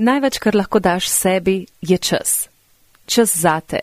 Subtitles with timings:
[0.00, 2.48] Največ, kar lahko daš sebi, je čas.
[3.06, 3.80] Čas zate,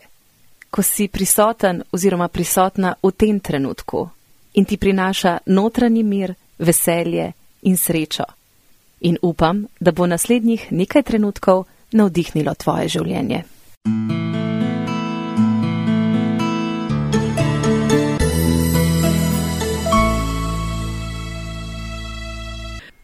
[0.70, 4.08] ko si prisoten oziroma prisotna v tem trenutku
[4.54, 8.24] in ti prinaša notranji mir, veselje in srečo.
[9.00, 13.44] In upam, da bo naslednjih nekaj trenutkov navdihnilo tvoje življenje.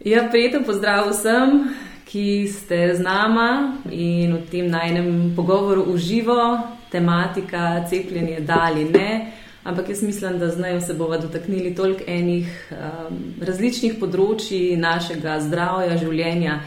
[0.04, 1.68] Ja, prijeten pozdrav vsem,
[2.14, 9.34] ki ste z nama in v tem najnem pogovoru uživo, tematika cepljenje da ali ne.
[9.66, 15.98] Ampak jaz mislim, da zdaj se bomo dotaknili toliko enih um, različnih področji našega zdravja,
[15.98, 16.60] življenja.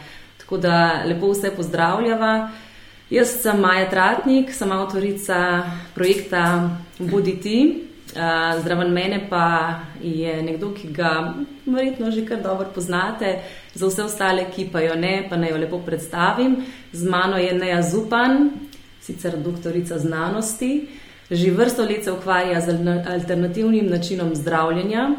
[0.44, 2.50] Tako da lepo vse pozdravljava.
[3.08, 5.40] Jaz sem Maja Tratnik, sem avtorica
[5.96, 6.44] projekta
[7.00, 7.88] Buditi.
[8.18, 13.38] Uh, zraven mene pa je nekdo, ki ga verjetno že kar dobro poznate,
[13.78, 16.58] za vse ostale, ki pa jo ne, pa naj jo lepo predstavim.
[16.92, 18.50] Z mano je Neja Zupan,
[19.02, 20.88] sicer doktorica znanosti.
[21.30, 22.70] Že vrsto let se ukvarja z
[23.08, 25.10] alternativnim načinom zdravljenja.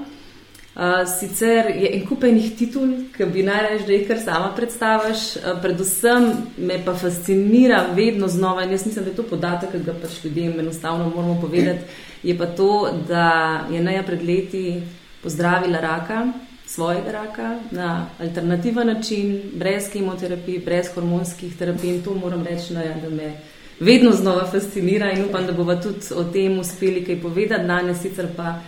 [1.19, 5.25] Sicer je en kupenih titul, ki bi najraje, da jih kar sama predstaviš,
[5.63, 9.95] predvsem me pa fascinira vedno znova in jaz mislim, da je to podatek, ki ga
[10.03, 11.83] pač ljudem enostavno moramo povedati,
[12.23, 14.81] je pa to, da je Neja pred leti
[15.23, 16.27] pozdravila raka,
[16.69, 22.95] svojega raka na alternativen način, brez kemoterapij, brez hormonskih terapij in to moram reči, Neja,
[23.03, 23.33] da me
[23.81, 28.03] vedno znova fascinira in upam, da bomo tudi o tem uspeli kaj povedati danes.
[28.03, 28.59] Sicer pa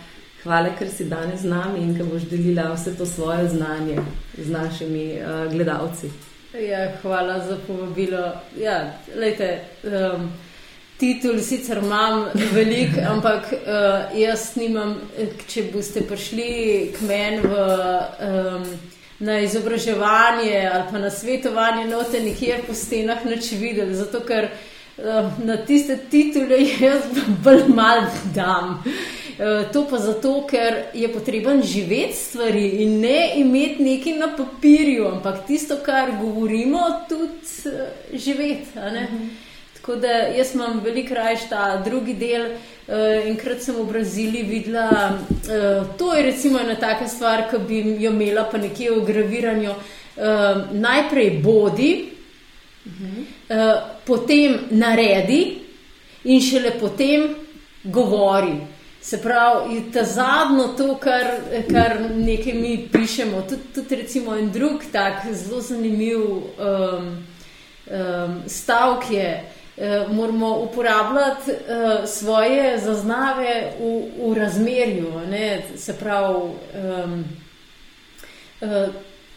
[0.43, 3.99] hvala, ker si danes z nami in ker boš delila vse to svoje znanje
[4.37, 6.09] z našimi uh, gledalci.
[6.69, 8.31] Ja, hvala za povabilo.
[8.57, 10.31] Ja, lejte, um,
[11.01, 14.95] titul sicer imam velik, ampak uh, jaz nimam,
[15.49, 16.49] če boste prišli
[16.95, 17.67] k meni v.
[18.31, 18.73] Um,
[19.21, 25.27] Na izobraževanje ali pa na svetovanje, note nikjer po stenah neč videli, zato ker uh,
[25.45, 27.05] na tiste titule jaz
[27.45, 28.79] bolj mal dam.
[29.41, 35.07] Eh, to pa zato, ker je potreben živeti stvari in ne imeti nekaj na papirju,
[35.07, 38.67] ampak tisto, kar govorimo, tudi eh, živeti.
[38.75, 39.29] Mhm.
[39.81, 42.43] Tako da jaz imam veliko raje ta drugi del.
[43.25, 45.17] Enkrat sem v Braziliji videla,
[45.97, 49.73] to je recimo ena taka stvar, ki bi jo imela pa nekje v graviranju.
[50.71, 51.91] Najprej bodi,
[53.49, 55.41] uh, potem naredi
[56.23, 57.33] in šele potem
[57.83, 58.53] govori.
[59.01, 61.25] Se pravi, ta zadnjo to, kar,
[61.71, 67.09] kar nekaj mi pišemo, tudi, tudi recimo en drug tak zelo zanimiv um,
[67.89, 69.60] um, stavek je, uh,
[70.09, 75.11] moramo uporabljati uh, svoje zaznave v, v razmerju.
[75.29, 75.63] Ne?
[75.77, 77.25] Se pravi, um,
[78.61, 78.69] uh,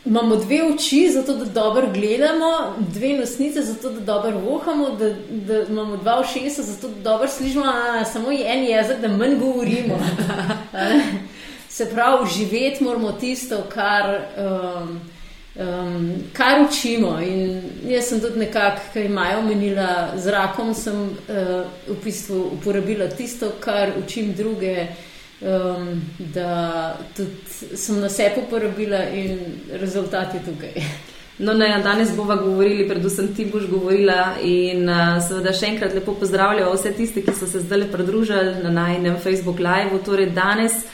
[0.05, 5.63] imamo dve oči, zato da dobro gledamo, dve nosnice, zato da dobro vohamo, da, da
[5.63, 9.99] imamo dva ušesa, zato da dobro slišimo, a samo en jezik, da manj govorimo.
[11.69, 14.21] Se pravi, živeti moramo tisto, kar.
[14.37, 15.14] Um,
[15.55, 21.67] Um, kar učimo, in jaz sem tudi nekako, ki imajo omenila z rakom, sem uh,
[21.87, 25.15] v bistvu uporabila tisto, kar učim druge, uh,
[25.45, 29.39] um, da tudi sem na sebi uporabila in
[29.71, 30.83] rezultat je tukaj.
[31.39, 36.15] No, ne, danes bomo govorili, predvsem ti boš govorila in uh, seveda še enkrat lepo
[36.15, 39.99] pozdravljam vse tiste, ki so se zdaj pridružili na najnem Facebook live.
[40.07, 40.85] Torej danes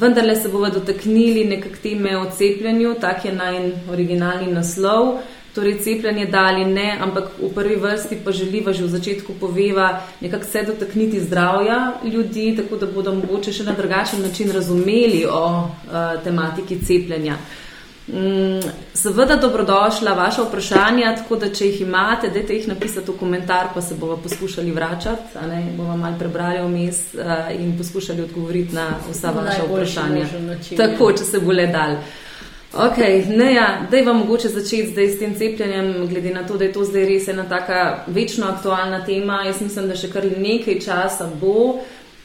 [0.00, 3.58] vendarle se bomo dotaknili nekak teme o cepljenju, tak je naj
[3.90, 5.18] originalni naslov
[5.54, 10.00] torej cepljenje da ali ne, ampak v prvi vrsti pa želiva že v začetku poveva
[10.20, 15.44] nekako se dotakniti zdravja ljudi, tako da bodo mogoče še na drugačen način razumeli o
[15.48, 17.34] uh, tematiki cepljenja.
[17.34, 17.67] Mm,
[18.94, 23.82] seveda dobrodošla vaša vprašanja, tako da če jih imate, dajte jih napisati v komentar, pa
[23.82, 29.30] se bomo poskušali vračati, ne, bomo malo prebrali vmes uh, in poskušali odgovoriti na vsa
[29.30, 30.26] vaša vprašanja.
[30.76, 31.92] Tako, če se bo le dal.
[31.92, 32.28] Uh,
[32.72, 32.98] Ok,
[33.28, 36.64] ne, ja, da je vam mogoče začeti zdaj s tem cepljenjem, glede na to, da
[36.64, 39.42] je to zdaj res ena taka večno aktualna tema.
[39.46, 41.80] Jaz mislim, da še kar nekaj časa bo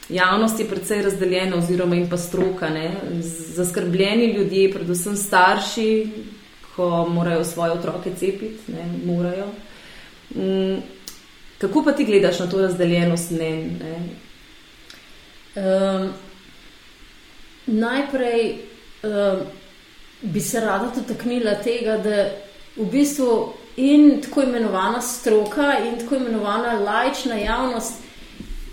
[0.08, 2.90] javnost je predvsej razdeljena oziroma in pa stroka, ne,
[3.54, 6.08] zaskrbljeni ljudje, predvsem starši,
[6.76, 9.46] ko morajo svoje otroke cepiti, ne, morajo.
[10.34, 10.82] Mm,
[11.58, 13.80] kako pa ti gledaš na to razdeljenost mnen?
[15.54, 16.08] Um,
[17.66, 18.56] najprej.
[19.02, 19.46] Um,
[20.24, 22.30] bi se rada dotaknila tega, da
[22.76, 28.02] v bistvu in tako imenovana stroka in tako imenovana lajčna javnost,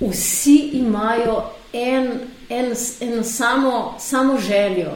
[0.01, 1.43] vsi imajo
[1.73, 2.11] en,
[2.49, 4.91] en, en samo, samo željo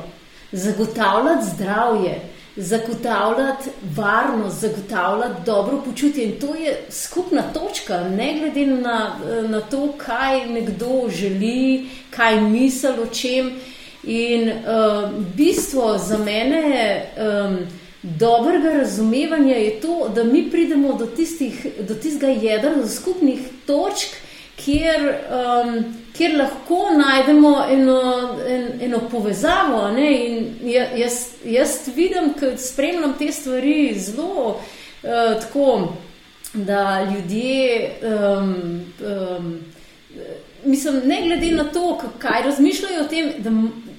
[0.52, 2.22] zagotavljati zdravje.
[2.58, 6.24] zagotavljati varnost, zagotavljati dobro počutje.
[6.24, 9.16] In to je skupna točka, ne glede na,
[9.48, 13.52] na to, kaj nekdo želi, kaj misli o čem.
[14.04, 17.14] In uh, bistvo za mene je.
[17.48, 17.58] Um,
[18.08, 24.08] Dobrega razumevanja je to, da mi pridemo do, tistih, do tistega jedra, do skupnih točk,
[24.56, 28.02] kjer, um, kjer lahko najdemo eno,
[28.48, 29.88] en, eno povezavo.
[30.64, 31.14] Ja, jaz,
[31.46, 35.94] jaz vidim, da spremljam te stvari zelo uh, tako,
[36.54, 37.92] da ljudje.
[38.02, 39.60] Um, um,
[40.64, 43.52] mislim, ne glede na to, kaj razmišljajo o tem, da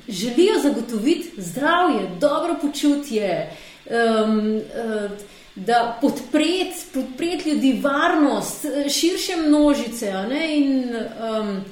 [0.08, 3.50] želijo zagotoviti zdravje, dobro počutje.
[3.90, 5.10] Um, uh,
[5.56, 10.12] da podpreti podpret ljudi, varnost, eh, širše množice.
[10.48, 11.64] In um,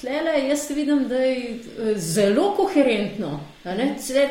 [0.00, 3.40] tlele jaz vidim, da je eh, zelo koherentno,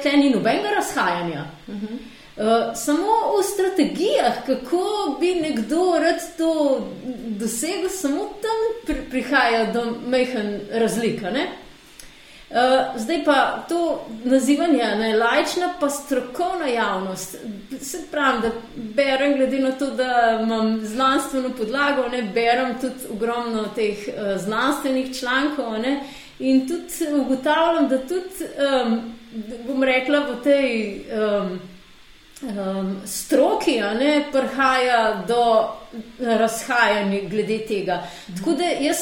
[0.02, 1.46] tle ni nobenega razhajanja.
[1.68, 1.98] Uh -huh.
[2.40, 2.46] Uh,
[2.76, 3.06] samo
[3.40, 6.82] v strategijah, kako bi nekdo rad to
[7.28, 11.30] dosegel, samo tam pri, prihaja do mehen razlika.
[11.30, 11.48] Ne?
[12.50, 12.56] Uh,
[13.02, 17.36] zdaj pa to nazivanje, ne lajčna, pa strokovna javnost.
[17.82, 23.68] Se pravi, da berem, glede na to, da imam znanstveno podlago, ne berem tudi ogromno
[23.76, 26.00] teh uh, znanstvenih člankov ne,
[26.40, 28.50] in tudi ugotavljam, da tudi,
[28.86, 29.02] um,
[29.68, 31.02] bom rekla, v tej.
[31.14, 31.60] Um,
[32.42, 35.70] um, stroki, ne, prihaja do
[36.20, 38.04] razhajanja glede tega.
[38.38, 38.98] Tako da jaz,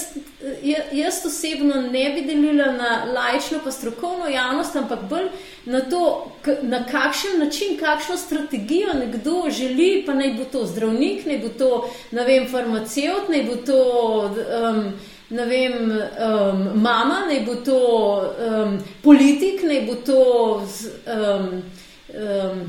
[0.92, 5.28] jaz osebno ne bi delila na lajčno, pa strokovno javnost, ampak bolj
[5.66, 6.31] na to,
[6.62, 11.90] na kakšen način, kakšno strategijo nekdo želi, pa naj bo to zdravnik, naj bo to,
[12.12, 13.83] vem, farmacevt, naj bo to.
[14.63, 14.92] Um,
[15.30, 17.80] Ne vem, um, mama, naj bo to
[18.48, 20.22] um, politik, naj bo to
[21.04, 21.50] um,
[22.16, 22.62] um,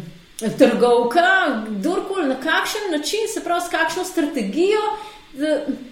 [0.58, 4.80] trgovka, kdorkoli na kakšen način, se pravi, s kakšno strategijo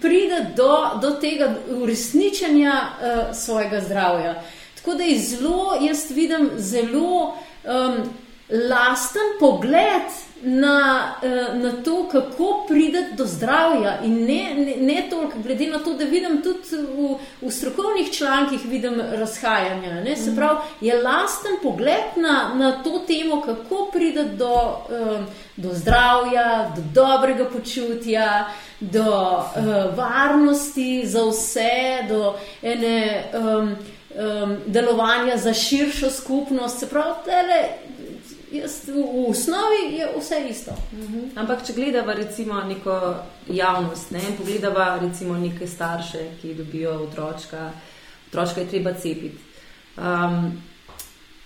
[0.01, 4.43] pride do, do tega uresničenja uh, svojega zdravja.
[4.75, 7.95] Tako da je zelo, jaz vidim, zelo um,
[8.49, 10.07] lasten pogled
[10.41, 13.99] na, eh, na to, kako prideti do zdravja.
[14.03, 18.65] In ne, ne, ne toliko, glede na to, da vidim tudi v, v strokovnih člankih,
[18.65, 20.01] vidim razhajanja.
[20.03, 20.15] Ne?
[20.15, 20.35] Se mhm.
[20.35, 25.25] pravi, je lasten pogled na, na to temo, kako prideti do, eh,
[25.55, 28.45] do zdravja, do dobrega počutja.
[28.79, 33.75] Do uh, varnosti za vse, do ene um,
[34.17, 36.79] um, delovanja za širšo skupnost.
[36.79, 37.63] Se pravi, tele,
[38.51, 40.71] jaz, v, osnovi je vse isto.
[40.71, 41.17] Uh mhm.
[41.17, 41.29] -huh.
[41.35, 43.15] Ampak, če gledamo recimo neko
[43.49, 47.71] javnost, ne, pogledamo recimo neke starše, ki dobijo otročka,
[48.27, 49.37] otročka je treba cepiti.
[49.97, 50.61] Um,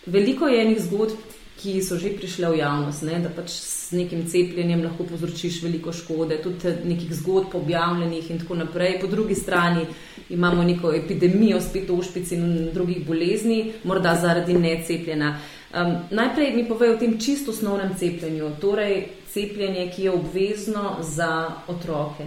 [0.06, 1.18] veliko je enih zgodb,
[1.62, 5.94] ki so že prišle v javnost, ne, da pač s nekim cepljenjem lahko povzročiš veliko
[5.94, 8.98] škode, tudi nekih zgodb objavljenih in tako naprej.
[9.02, 9.86] Po drugi strani
[10.30, 15.36] imamo neko epidemijo, spet ošpic in drugih bolezni, morda zaradi necepljena.
[15.74, 21.52] Um, najprej mi povej o tem čisto osnovnem cepljenju, torej cepljenje, ki je obvezno za
[21.68, 22.26] otroke.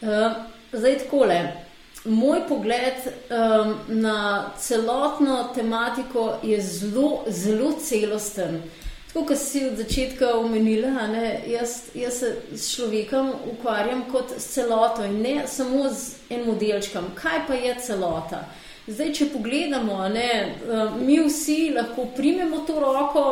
[0.00, 0.32] Uh,
[0.72, 1.52] zdaj, takole.
[2.04, 8.62] Moj pogled um, na celotno tematiko je zelo, zelo celosten.
[9.08, 14.54] Tako kot si od začetka omenila, ne, jaz, jaz se s človekom ukvarjam kot s
[14.54, 17.12] celoto in ne samo z enim delčkom.
[17.14, 18.40] Kaj pa je celota?
[18.46, 23.24] Uh, Zdaj, če pogledamo, ne, eh, mi vsi lahko primemo to roko,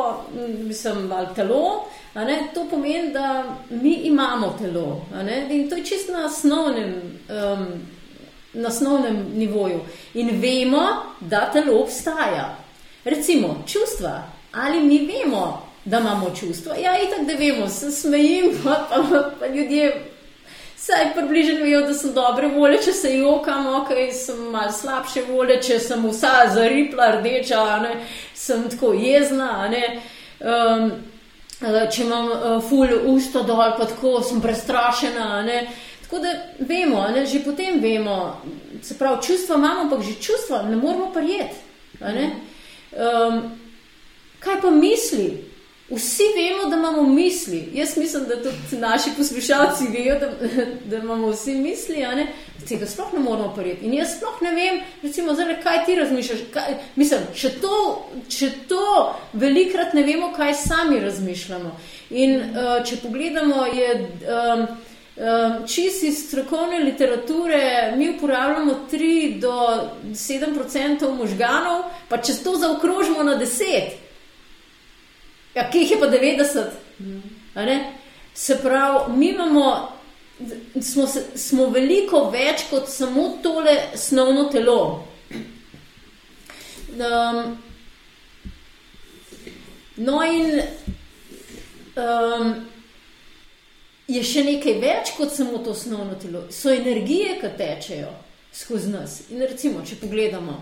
[0.59, 5.01] mislim, ali telo, ne, to pomeni, da mi imamo telo.
[5.23, 6.93] Ne, in to je čisto na osnovnem,
[7.29, 7.65] um,
[8.53, 9.79] na osnovnem nivoju.
[10.13, 10.83] In vemo,
[11.19, 12.55] da telo obstaja.
[13.03, 14.23] Recimo, čustva.
[14.51, 16.75] Ali mi vemo, da imamo čustva?
[16.75, 20.03] Ja, itak, da vemo, se smejim, pa, pa, pa ljudje
[20.77, 25.57] Saj približno vejo, da sem dobre volje, če se jokam, ok, sem malo slabše volje,
[25.65, 27.95] če sem vsa zaripla, rdeča, ne,
[28.37, 29.49] sem tako jezna.
[30.37, 30.91] Um,
[31.65, 35.41] če imam uh, ful usta dol, pa tako sem prestrašena.
[35.47, 35.63] Ne.
[36.05, 38.37] Tako da vemo, ne, že potem vemo,
[38.85, 41.57] se pravi, čustva imamo, ampak že čustva ne moramo prijeti.
[41.97, 43.41] Um,
[44.39, 45.46] kaj pa misli?
[45.89, 47.69] Vsi vemo, da imamo misli.
[47.73, 50.31] Jaz mislim, da tudi naši poslušalci vejo, da,
[50.89, 52.27] da imamo vsi misli, a ne.
[52.67, 53.85] Tega sploh ne moramo prijeti.
[53.85, 56.39] In jaz sploh ne vem, recimo, zdaj, kaj ti razmišljaš.
[56.53, 57.77] Kaj, mislim, če to,
[58.29, 61.71] če to velikrat ne vemo, kaj sami razmišljamo.
[62.09, 63.95] In uh, če pogledamo, je.
[64.27, 64.67] Um,
[65.17, 69.53] Um, Čist iz strokovne literature mi uporabljamo 3 do
[70.13, 73.95] 7 odstotkov možganov, pa če to zaokrožimo na 10,
[75.57, 77.79] Ja, kje je pa 90?
[78.33, 79.91] Se pravi, mi imamo,
[80.81, 85.07] smo, smo veliko več kot samo tole snovno telo.
[86.97, 87.57] Um,
[89.95, 90.61] no, in
[91.97, 92.53] um,
[94.07, 96.45] je še nekaj več kot samo to osnovno telo.
[96.53, 98.13] So energije, ki tečejo
[98.53, 99.23] skozi nas.
[99.33, 100.61] In recimo, če pogledamo,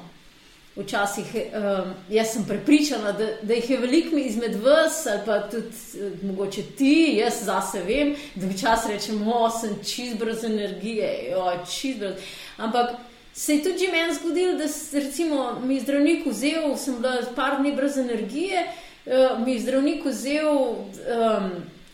[0.76, 5.68] včasih um, jaz sem prepričana, da, da jih je veliko izmed vas, ali pa tudi
[5.68, 11.36] uh, mogoče ti, jaz zase vem, da včasih rečemo, da sem čist brez energije,
[11.72, 12.16] čist brez.
[12.58, 12.96] Ampak.
[13.36, 14.64] Se je tudi meni zgodilo, da
[14.94, 20.06] recimo, mi je zdravnik vzel, sem bila par dni brez energije, uh, mi je zdravnik
[20.06, 21.50] vzel um,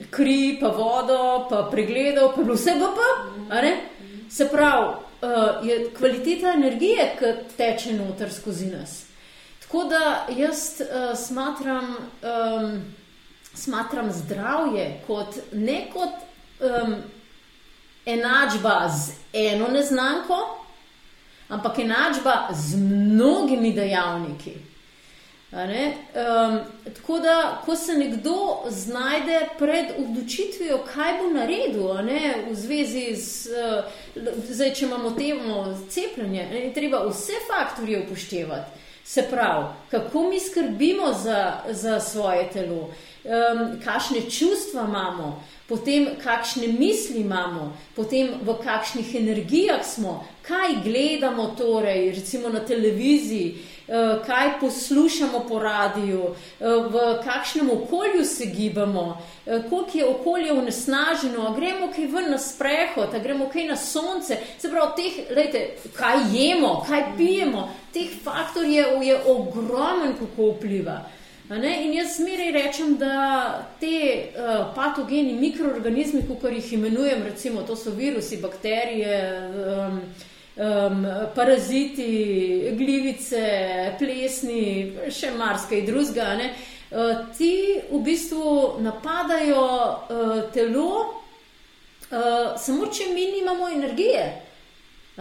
[0.09, 3.63] kri, pa vodo, pa pregledal, pa vse pa pa.
[4.29, 9.05] Se pravi, uh, je kvaliteta energije, ki teče noter skozi nas.
[9.61, 12.81] Tako da jaz uh, smatram, um,
[13.53, 16.13] smatram zdravje kot ne kot
[16.59, 16.95] um,
[18.05, 20.57] enačba z eno neznanko,
[21.49, 24.70] ampak enačba z mnogimi dejavniki.
[25.51, 26.59] Um,
[26.95, 33.49] tako da, ko se nekdo znajde pred odločitvijo, kaj bo naredil, ne, v zvezi z,
[33.51, 38.79] uh, zdaj, če imamo temo cepljenja, je treba vse faktorje upoštevati.
[39.03, 46.67] Se pravi, kako mi skrbimo za, za svoje telo, um, kakšne čustva imamo, potem kakšne
[46.67, 53.67] misli imamo, potem v kakšnih energijah smo, kaj gledamo, torej, recimo na televiziji.
[53.87, 60.53] Eh, kaj poslušamo po radiju, eh, v kakšnem okolju se gibamo, eh, koliko je okolje
[60.53, 64.37] unesnaženo, gremo kaj ven na sprehod, gremo kaj na sonce.
[64.59, 71.01] Se pravi, teh, lejte, kaj jemo, kaj pijemo, teh faktorjev je ogromen, kako vpliva.
[71.51, 77.91] In jaz zmeraj rečem, da te uh, patogeni mikroorganizmi, kot jih imenujem, recimo to so
[77.91, 79.49] virusi, bakterije.
[79.87, 80.01] Um,
[80.55, 81.05] um,
[81.35, 86.35] paraziti, glivice, plesni, še marsikaj drugega.
[86.91, 90.93] Uh, ti v bistvu napadajo uh, telo,
[92.11, 94.47] uh, samo če mi nimamo energije.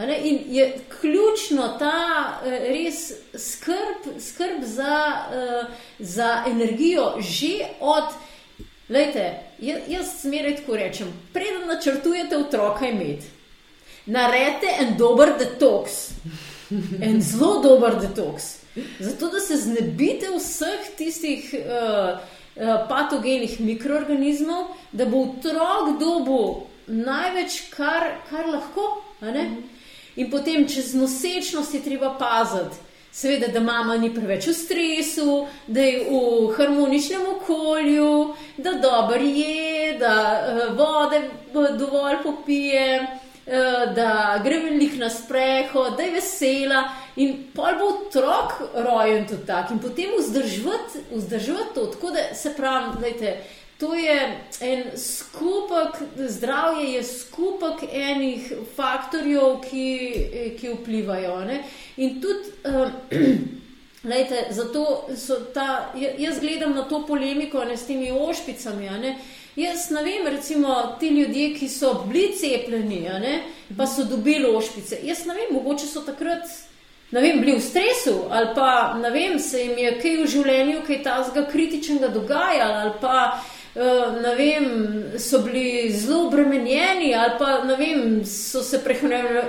[0.00, 0.64] In je
[1.00, 5.00] ključno ta res skrb, skrb za,
[5.98, 8.14] za energijo, že od,
[8.88, 9.26] gledajte,
[9.60, 13.39] jaz smeraj tako rečem, preden načrtujete otroka imeti
[14.06, 16.10] naredite en dober detoks,
[17.00, 18.56] en zelo dober detoks.
[19.00, 22.18] Zato, da se znebite vseh tistih uh,
[22.56, 26.52] uh, patogenih mikroorganizmov, da bo otrok dobil
[26.86, 29.02] največ, kar, kar lahko.
[30.16, 32.78] In potem čez nosečnost je treba paziti.
[33.12, 39.96] Seveda, da mama ni preveč v stresu, da je v harmoničnem okolju, da dobro je,
[39.98, 43.08] da uh, vode dovolj popije,
[43.94, 46.82] da gre veliko na sprehod, da je vesela
[47.16, 51.86] in pol bo otrok rojen tudi tak in potem vzdrževati to.
[51.86, 53.36] Tako da se pravi, gledajte,
[53.78, 59.86] to je en skupek, zdravje je skupek enih faktorjev, ki,
[60.60, 61.40] ki vplivajo.
[61.44, 61.62] Ne?
[61.96, 62.50] In tudi.
[62.70, 62.88] Uh,
[64.04, 65.08] Lejte, zato
[65.54, 68.88] ta, jaz gledam na to polemiko ne, s temi ošpicami.
[69.00, 73.42] Ne, uh, Jaz ne vem, recimo ti ljudje, ki so bili cepljeni, ne,
[73.76, 75.00] pa so dobili ošpice.
[75.02, 76.46] Jaz ne vem, mogoče so takrat
[77.20, 81.02] vem, bili v stresu ali pa ne vem, se jim je kaj v življenju, kaj
[81.02, 83.16] tazga kritičnega dogajalo ali pa
[84.22, 84.64] ne vem,
[85.18, 88.80] so bili zelo obremenjeni ali pa vem, so se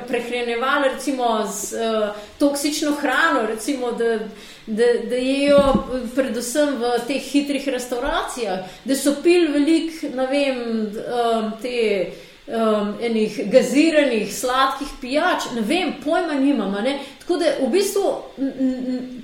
[0.08, 2.10] prehranjevali recimo z uh,
[2.40, 4.20] toksično hrano, recimo da
[4.68, 5.74] da, da jejo
[6.16, 10.60] predvsem v teh hitrih restauracijah, da so pil velik, ne vem,
[11.02, 12.12] um, te
[12.48, 16.72] um, enih gaziranih, sladkih pijač, ne vem, pojma nimam.
[16.84, 17.00] Ne?
[17.20, 18.06] Tako da v bistvu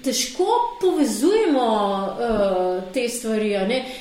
[0.04, 0.50] težko
[0.82, 3.56] povezujemo uh, te stvari,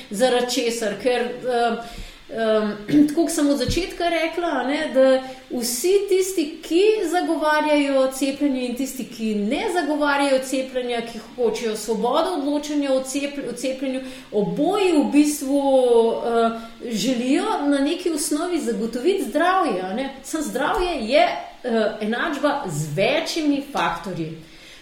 [0.09, 1.31] zaradi česar, ker.
[1.45, 2.73] Uh, Um,
[3.07, 5.03] tako kot sem od začetka rekla, ne, da
[5.49, 12.93] vsi tisti, ki zagovarjajo cepljenje in tisti, ki ne zagovarjajo cepljenja, ki hočejo svobodo odločanja
[12.93, 14.01] o, cepl o cepljenju,
[14.31, 16.61] oboji v bistvu uh,
[16.91, 20.09] želijo na neki osnovi zagotoviti zdravje.
[20.23, 24.37] Sam zdravje je uh, enačba z večjimi faktorji.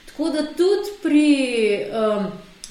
[0.06, 1.80] Tako da tudi pri.
[2.18, 2.28] Um,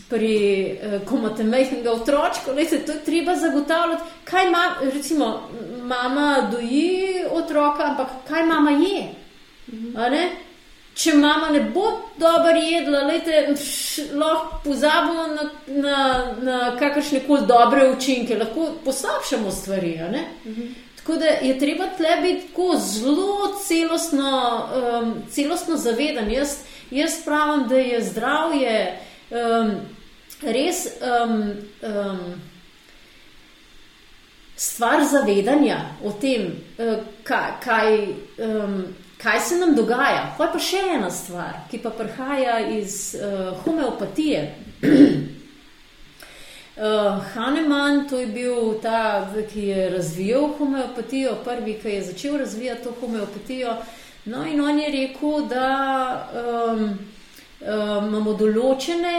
[0.09, 5.49] pri, eh, ko imate majhnega otročka, lejte, to je treba zagotavljati, kaj ima, recimo,
[5.83, 9.09] mama doji otroka, ampak kaj mama je.
[10.95, 13.55] če mama ne bo dobro jedla, lejte,
[14.15, 15.99] lahko pozabimo na, na,
[16.43, 19.99] na kakršne koli dobre učinke, lahko poslabšamo stvari.
[20.47, 20.73] Mhm.
[20.97, 24.69] Tako da je treba tle biti tako zelo celostno,
[25.03, 26.31] um, celostno zaveden.
[26.31, 26.55] Jaz,
[26.91, 29.01] jaz pravim, da je zdravje
[29.35, 29.81] um,
[30.43, 30.87] res.
[31.03, 32.41] Um, um,
[34.57, 37.97] Stvar zavedanja o tem, uh, kaj, kaj,
[38.39, 38.85] um,
[39.19, 40.29] kaj se nam dogaja.
[40.39, 44.45] Pa je pa še ena stvar, ki pa prihaja iz uh, homeopatije.
[46.79, 52.87] uh, Haneman, to je bil ta, ki je razvijal homeopatijo, prvi, ki je začel razvijati
[52.87, 53.75] to homeopatijo.
[54.25, 55.67] No, in on je rekel, da
[56.31, 56.95] um,
[57.65, 59.19] um, imamo določene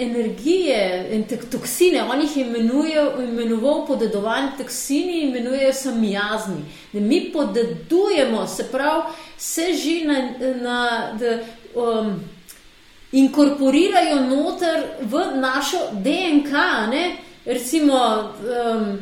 [0.00, 6.64] energije in toksine, on jih imenuje, imenoval podedovanje toksini, imenujejo se miazni.
[6.92, 9.02] Da mi podedujemo, se pravi,
[9.38, 10.18] se že na,
[10.62, 11.38] na da,
[11.74, 12.14] um,
[13.12, 16.52] inkorporirajo noter v našo DNK,
[16.90, 17.04] ne?
[17.44, 18.98] recimo um,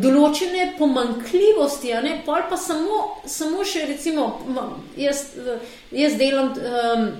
[0.00, 1.92] določene pomankljivosti,
[2.26, 4.40] pa pa samo, samo še recimo,
[4.96, 5.26] jaz,
[5.92, 7.10] jaz delam, um,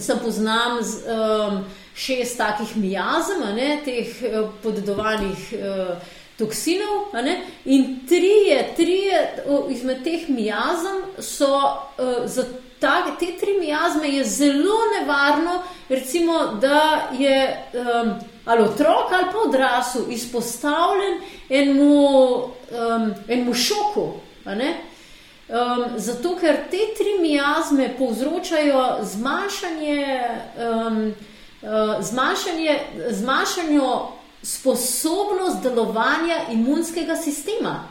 [0.00, 5.96] sem poznam z, um, šest takih miazem, ne, teh eh, podedovanih uh,
[6.38, 12.44] toksinov, ne, in trije, trije izmed teh miazem so uh, za
[12.80, 19.38] ta, te tri miazme je zelo nevarno, recimo, da je um, ali otrok ali pa
[19.48, 24.12] odrasel izpostavljen enemu, um, enemu šoku.
[25.44, 30.20] Um, zato, ker te tri miazme povzročajo zmanjšanje
[30.56, 31.14] um,
[31.64, 32.78] Eh, zmanjšanje,
[33.10, 33.80] zmanjšanje
[34.42, 37.88] sposobnost delovanja imunskega sistema.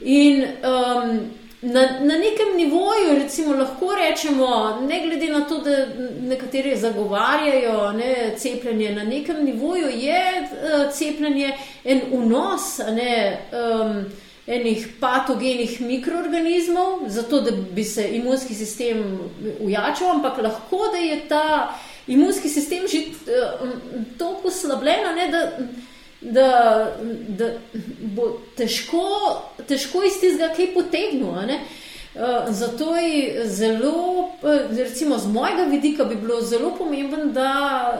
[0.00, 1.20] In um,
[1.62, 5.86] na, na nekem nivoju, recimo, lahko rečemo, ne glede na to, da
[6.20, 12.78] nekateri zagovarjajo ne, cepljenje, na nekem nivoju je uh, cepljenje en unos.
[12.78, 14.04] Ne, um,
[14.46, 19.18] enih patogenih mikroorganizmov, zato da bi se imunski sistem
[19.60, 21.74] ujačal, ampak lahko da je ta
[22.06, 23.70] imunski sistem že uh,
[24.18, 25.50] tako oslabljen, da,
[26.20, 26.92] da,
[27.28, 27.50] da
[28.00, 31.34] bo težko, težko iz tega kaj potegnil.
[31.34, 34.30] Uh, zato je zelo,
[34.70, 37.52] recimo z mojega vidika, bi bilo zelo pomembno, da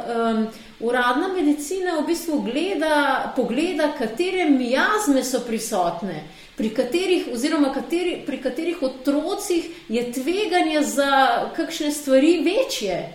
[0.09, 0.47] um,
[0.81, 6.25] uradna medicina v bistvu gleda, pogleda, katere miasme so prisotne
[6.57, 11.11] pri katerih, oziroma kateri, pri katerih otrocih je tveganje za
[11.57, 13.13] kakšne stvari večje.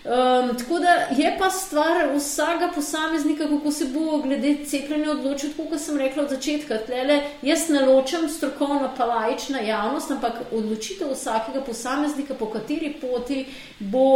[0.00, 5.80] Um, tako da je pa stvar vsakega posameznika, kako se bo glede cepljenja odločil, kot
[5.80, 6.78] sem rekla od začetka.
[6.86, 13.46] Tlele, jaz ne ločem strokovno pa lajična javnost, ampak odločitev vsakega posameznika, po kateri poti
[13.78, 14.06] bo.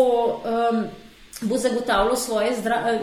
[0.45, 0.87] Um,
[1.41, 2.53] bo zagotavljal svoje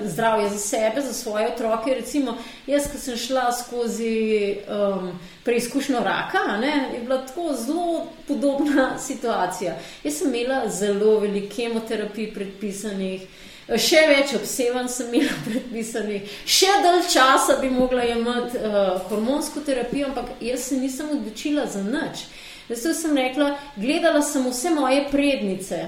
[0.03, 1.93] zdravje za sebe, za svoje otroke.
[1.93, 8.97] Recimo, jaz, ko sem šla skozi um, preizkušnjo raka, ne, je bila tako zelo podobna
[9.07, 9.75] situacija.
[10.03, 13.27] Jaz sem imela zelo veliko kemoterapij predpisanih.
[13.71, 20.07] Še več obsevanj sem imela predpisanih, še dalj časa bi mogla imeti uh, hormonsko terapijo,
[20.07, 22.25] ampak jaz se nisem odločila za nič.
[22.69, 25.85] Zato sem rekla, gledala sem vse moje prednice,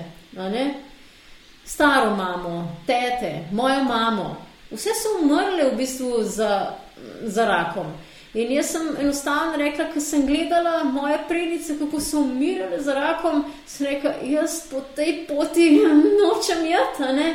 [1.65, 4.35] staro mamo, tete, mojo mamo,
[4.71, 6.75] vse so umrle v bistvu za,
[7.23, 7.87] za rakom.
[8.33, 13.43] In jaz sem enostavno rekla, ko sem gledala moje predice, kako so umirale za rakom,
[13.65, 15.69] sem rekla, jaz po tej poti
[16.19, 17.33] nočem jeti.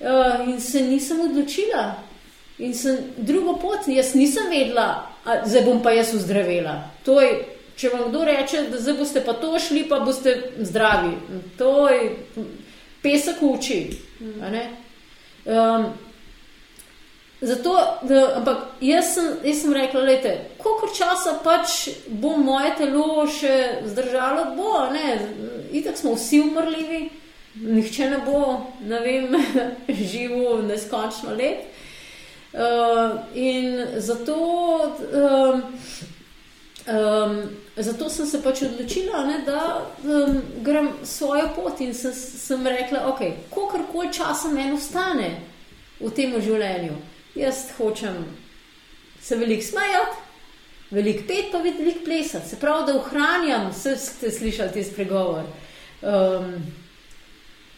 [0.00, 1.94] Uh, in se nisem odločila.
[2.58, 5.10] In sem drugo pot, jaz nisem vedela,
[5.44, 6.74] zdaj bom pa jaz uzdravila.
[7.04, 7.44] To je,
[7.76, 11.12] če vam kdo reče, da zdaj boste pa to šli, pa boste zdravi.
[11.58, 12.10] To je
[13.04, 13.78] pesek uči.
[15.44, 15.84] Um,
[17.40, 23.26] zato, da, ampak jaz sem, jaz sem rekla, da koliko časa pač bo moje telo
[23.28, 25.18] še zdržalo, bo, ne,
[25.76, 27.02] itak smo vsi umrljivi,
[27.60, 28.40] nihče ne bo,
[28.88, 29.36] ne vem,
[30.12, 31.70] živel neskončno let.
[32.54, 34.40] Uh, in zato.
[35.12, 35.64] Um,
[36.86, 37.38] um,
[37.76, 43.00] Zato sem se pač odločila, ne, da um, grem svojo pot in sem, sem rekla,
[43.00, 45.32] da okay, kakorkoli časa meni ostane
[45.98, 46.94] v tem življenju,
[47.34, 48.22] jaz hočem
[49.24, 50.22] se veliko smajati,
[50.94, 52.48] veliko pet, pa veliko plesati.
[52.48, 55.48] Se pravi, da ohranjam, vse ste slišali te spregovor.
[56.04, 56.60] Um,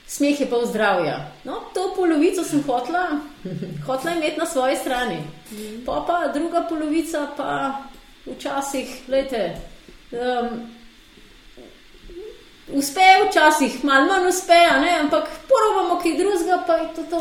[0.07, 1.17] smeh je pa v zdravju.
[1.49, 3.21] No, to polovico sem hotla,
[3.89, 5.23] hotla imeti na svoji strani.
[5.87, 7.53] Pa pa druga polovica pa
[8.27, 9.57] včasih, gledajte.
[10.13, 10.61] Um,
[12.73, 14.61] uspe, včasih malo manj uspe,
[15.01, 17.21] ampak porobamo kaj drugega, pa je to to.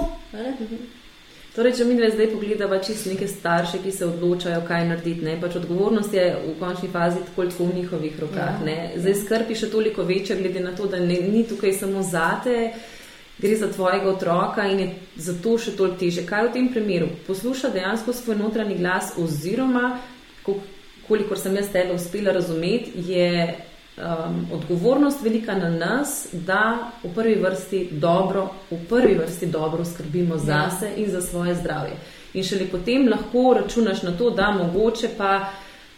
[1.56, 5.38] Torej, če mi zdaj pogledamo čisto neke starše, ki se odločajo, kaj narediti, ne?
[5.40, 8.60] pač odgovornost je v končni fazi tako v njihovih rokah.
[8.68, 8.90] Ja.
[9.00, 12.74] Zdaj skrbi še toliko večja, glede na to, da ne, ni tukaj samo zate,
[13.40, 14.90] gre za tvojega otroka in je
[15.30, 16.26] zato še toliko teže.
[16.28, 17.08] Kaj v tem primeru?
[17.28, 20.02] Posluša dejansko svoj notranji glas oziroma,
[21.08, 23.56] kolikor sem jaz tebe uspela razumeti, je
[23.98, 30.38] um, odgovornost velika na nas, da v prvi vrsti dobro, v prvi vrsti dobro skrbimo
[30.38, 30.72] za ja.
[30.80, 31.94] sebe in za svoje zdravje.
[32.34, 35.50] In šele potem lahko računaš na to, da mogoče pa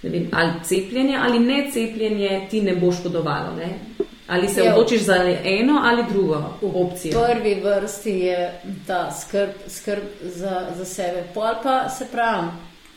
[0.03, 3.55] vem, ali cepljenje ali ne cepljenje ti ne bo škodovalo.
[3.57, 3.79] Ne?
[4.27, 7.19] Ali se odločiš za eno ali drugo opcijo?
[7.19, 11.23] V prvi vrsti je ta skrb, skrb za, za sebe.
[11.33, 12.47] Pol pa se pravi,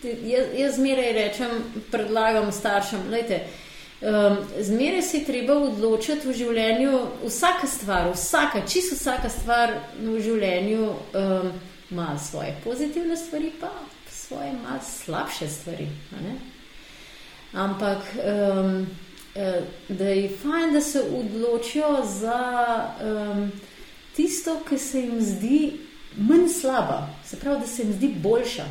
[0.04, 1.50] jaz, jaz zmeraj rečem,
[1.90, 3.44] predlagam staršem, gledajte.
[4.00, 10.14] Um, Zmeraj se je treba odločiti v življenju, vsaka stvar, vsaka, čisto vsaka stvar v
[10.24, 11.50] življenju um,
[11.90, 13.68] ima svoje pozitivne stvari, pa
[14.08, 15.88] svoje malo slabše stvari.
[17.52, 18.86] Ampak um,
[19.88, 22.40] da je fajn, da se odločijo za
[23.04, 23.50] um,
[24.16, 25.60] tisto, ki se jim zdi
[26.16, 28.64] manj slaba, se pravi, da se jim zdi boljša.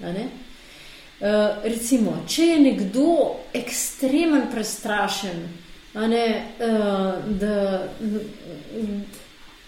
[0.00, 0.43] Uh,
[1.64, 5.44] recimo, če je nekdo ekstremen prestrašen,
[5.94, 6.26] ne,
[6.58, 7.88] uh, da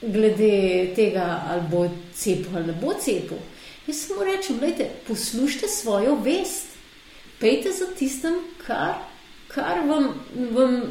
[0.02, 3.38] glede tega, ali bo cepil ali ne bo cepil,
[3.86, 6.74] jaz samo rečem, gledajte, poslušajte svojo vest,
[7.40, 8.94] pejte za tistem, kar,
[9.48, 10.14] kar vam.
[10.50, 10.82] vam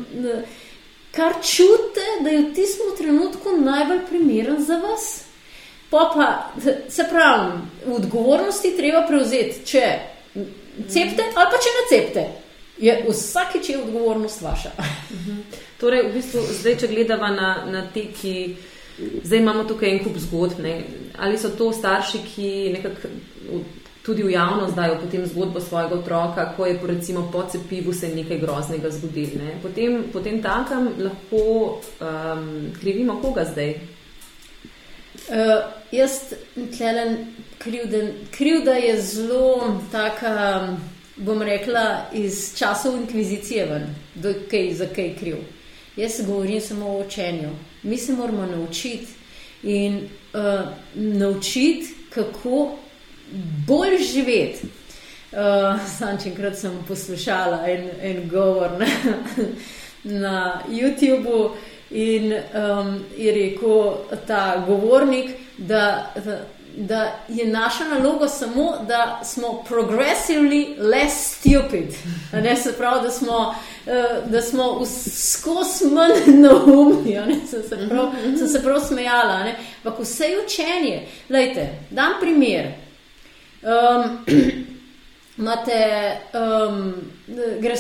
[1.16, 5.24] Kar čutite, da je v tistem trenutku najbolj primeren za vas.
[5.90, 6.52] Pa, pa
[6.90, 7.52] se pravi,
[7.88, 9.62] odgovornosti treba prevzeti.
[9.66, 9.84] Če
[10.90, 12.26] cepte ali pa če ne cepte.
[12.78, 14.72] Je vsakeč je odgovornost vaša.
[15.12, 15.42] Mhm.
[15.80, 18.36] Torej, v bistvu, zdaj, če gledamo na, na te, ki
[19.24, 20.76] zdaj imamo tukaj en kup zgodb, ne?
[21.20, 23.12] ali so to starši, ki nekako
[24.06, 28.12] tudi v javnost dajo potem zgodbo svojega otroka, ko je po, recimo, po cepivu se
[28.14, 29.42] nekaj groznega zgodilo.
[29.42, 29.56] Ne?
[29.62, 31.42] Potem, potem takem lahko
[31.82, 33.76] um, krivimo koga zdaj.
[35.26, 36.36] Uh, jaz,
[36.78, 37.18] tlelen,
[37.58, 40.68] krivden, krivda je zelo taka,
[41.16, 45.36] bom rekla, iz časov inkvizicije ven, da je za kaj kriv.
[45.96, 47.50] Jaz govorim samo o učenju.
[47.84, 49.08] Mi se moramo naučiti
[49.64, 49.96] in
[50.34, 52.78] uh, naučiti, kako
[53.68, 54.68] bolj živeti.
[55.32, 58.86] Uh, sam enkrat sem poslušala en, en govor na,
[60.04, 61.50] na YouTubu
[61.90, 63.94] in um, je rekel
[64.28, 66.46] ta govornik, da, da
[66.78, 71.94] da je naša naloga samo, da smo progressively less stupid.
[72.34, 77.42] Ne, se pravi, da smo, uh, da smo skozi manj naumni.
[77.50, 79.46] Sem se prav, sem se prav smejala.
[79.84, 81.08] Ampak vse je učenje.
[81.30, 82.72] Lejte, dam primer.
[83.64, 84.26] Um,
[85.38, 86.94] Imate, um,
[87.60, 87.76] gre,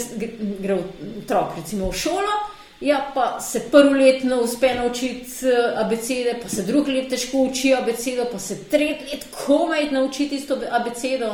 [0.60, 0.77] gre
[1.21, 2.34] otrok, recimo, v šolo,
[2.81, 7.38] Ja, pa se prvo let ne uspe naučiti eh, abecede, pa se drugo let težko
[7.38, 11.31] uči abecedo, pa se tretje let komaj naučiti isto abecedo.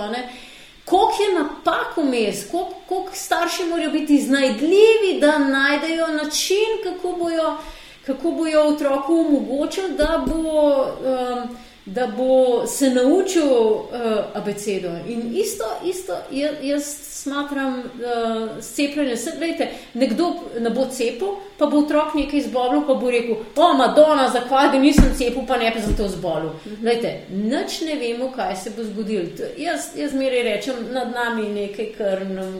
[0.85, 7.57] Koliko je napak vmes, koliko, starši morajo biti iznajdljivi, da najdejo način, kako bojo,
[8.05, 10.85] kako bojo otroku omogočili, da bo.
[11.05, 13.89] Um, da bo se naučil uh,
[14.33, 14.89] abecedo.
[15.07, 16.13] In isto, isto
[16.61, 16.83] jaz
[17.23, 19.15] smatram uh, cepljenje.
[19.37, 24.29] Gledajte, nekdo ne bo cepil, pa bo otrok nekaj zbolil, pa bo rekel: O, Madonna,
[24.33, 26.49] zakaj nisem cepil, pa ne pa zato zbolil.
[26.65, 29.51] Gledajte, nič ne vemo, kaj se bo zgodilo.
[29.57, 32.57] Jaz, jaz meri rečem, nad nami je nekaj, kar nam,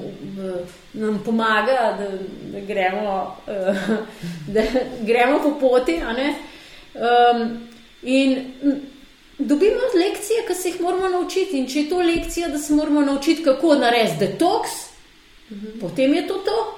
[0.93, 2.11] nam pomaga, da,
[2.53, 3.83] da, gremo, uh,
[4.53, 4.65] da
[5.01, 6.01] gremo po poti.
[6.93, 7.67] Um,
[8.03, 8.51] in
[9.47, 11.57] dobimo lekcije, ki se jih moramo naučiti.
[11.57, 14.71] In če je to lekcija, da se moramo naučiti, kako narediti detoks,
[15.51, 15.79] mhm.
[15.81, 16.77] potem je to to.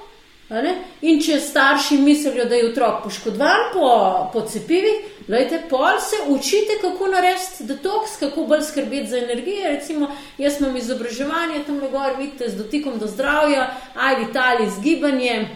[1.00, 3.86] In če starši mislijo, da je otrok poškodovan po,
[4.32, 9.70] po cepivih, lejte, pol se učite, kako narediti detoks, kako bolj skrbeti za energijo.
[9.72, 14.84] Recimo, jaz imam izobraževanje tam le gor, vidite, z dotikom do zdravja, aj vitali z
[14.84, 15.48] gibanjem.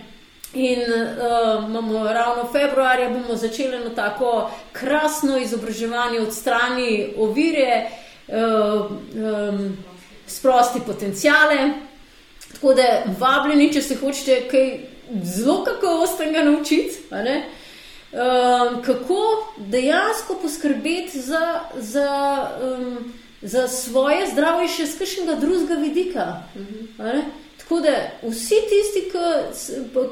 [0.53, 7.91] In uh, imamo ravno februarja, bomo začeli eno tako krasno izobraževanje od strani ovire,
[8.29, 9.77] uh, um,
[10.27, 11.71] sprosti potencijale.
[12.53, 12.83] Tako da
[13.19, 14.71] vabljeni, če se hočete kaj
[15.23, 19.21] zelo kakovostnega naučiti, um, kako
[19.57, 26.27] dejansko poskrbeti za, za, um, za svoje zdravje še z kakšnega drugega vidika.
[26.57, 27.91] Mhm Tako da
[28.23, 29.11] vsi tisti,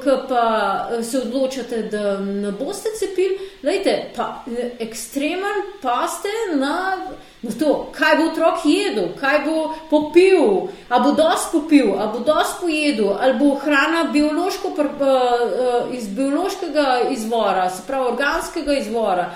[0.03, 4.43] ki pa se odločate, da ne boste cepili, lejte, pa
[4.79, 6.97] ekstremen paste na,
[7.41, 12.19] na to, kaj bo otrok jedel, kaj bo popil, a bo dosti popil, a bo
[12.19, 14.75] dosti pojedel, ali bo hrana biološko,
[15.97, 19.31] iz biološkega izvora, se pravi organskega izvora.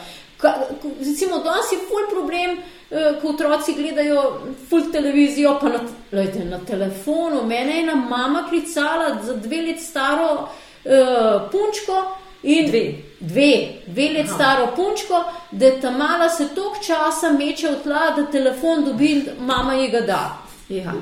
[1.00, 2.58] Recimo, danes je ful problem,
[2.92, 5.80] Eh, ko otroci gledajo full televizijo, pa na,
[6.12, 7.44] lejte, na telefonu.
[7.44, 12.18] Mene je ena mama klicala za dve let staro uh, punčko.
[12.44, 12.94] In dve.
[13.20, 14.36] Dve, dve let Aha.
[14.36, 19.26] staro punčko, da ta mala se tok časa meče v tla, da telefon dobi in
[19.40, 20.38] mama ji ga da.
[20.70, 20.94] Ja,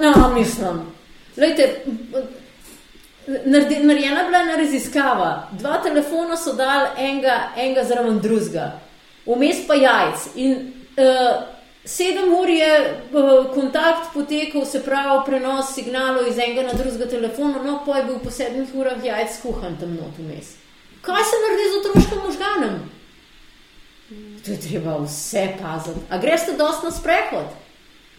[0.00, 0.80] ja mislim.
[1.36, 1.82] Lejte,
[3.26, 5.48] narejena je bila ena raziskava.
[5.52, 8.72] Dva telefona so dali enega, enega zraven drugega.
[9.26, 10.32] Vmes pa jajc.
[10.34, 10.56] In
[10.94, 11.42] Uh,
[11.84, 12.74] sedem ur je
[13.12, 18.04] uh, kontakt potekal, se pravi, prenos signalov iz enega na drugega telefona, no pa je
[18.04, 20.52] bil po sedmih urah jajc kuhan tam not vmes.
[21.02, 22.76] Kaj se naredi z otroškim možganom?
[24.44, 26.06] To je treba vse paziti.
[26.10, 27.50] A greste dost na sprehod?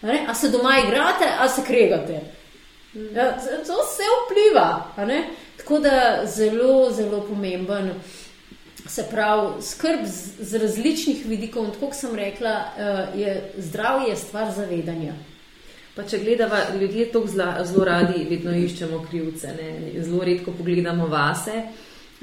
[0.04, 2.22] A, a se doma igrate, a se kregate?
[2.96, 3.32] Ja,
[3.68, 4.94] to vse vpliva.
[5.58, 7.92] Tako da zelo, zelo pomemben
[8.88, 11.72] se pravi, skrb z, z različnih vidikov.
[11.74, 15.14] Tako kot sem rekla, uh, je zdravje stvar zavedanja.
[15.96, 20.04] Pa če gledamo, ljudje to zelo radi, vedno iščemo krivce, ne?
[20.04, 21.64] zelo redko pogledamo vase.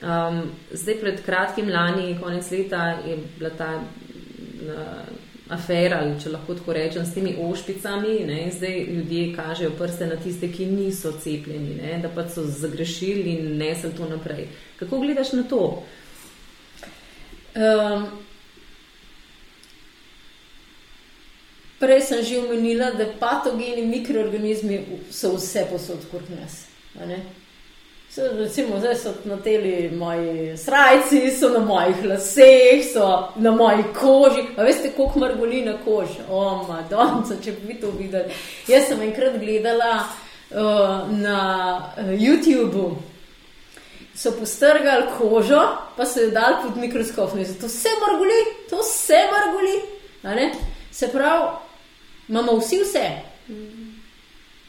[0.03, 5.22] Um, zdaj, pred kratkim lani, konec leta, je bila ta uh,
[5.53, 8.19] afera, ali če lahko tako rečem, s temi ošpicami.
[8.27, 8.41] Ne?
[8.57, 11.99] Zdaj ljudje kažejo prste na tiste, ki niso cepljeni, ne?
[12.03, 14.49] da pa so zagrešili in nesli to naprej.
[14.81, 15.63] Kako gledaš na to?
[17.53, 18.07] Um,
[21.81, 26.65] prej sem že omenila, da patogeni mikroorganizmi so vse posod kot nas.
[28.15, 33.85] So, recimo, zdaj so na teli moji srajci, so na mojih laseh, so na moji
[34.01, 34.43] koži.
[34.57, 36.21] A veste, koliko margoli na koži?
[36.31, 38.29] O, madonca, če bi to videli.
[38.69, 41.39] Jaz sem enkrat gledala uh, na
[41.97, 42.91] uh, YouTubu
[44.15, 45.63] so postrgali kožo,
[45.97, 47.33] pa so jo dali pod mikroskop.
[47.33, 49.79] To vse marguli, to vse marguli.
[50.91, 51.49] Se pravi,
[52.29, 53.07] imamo vsi vse.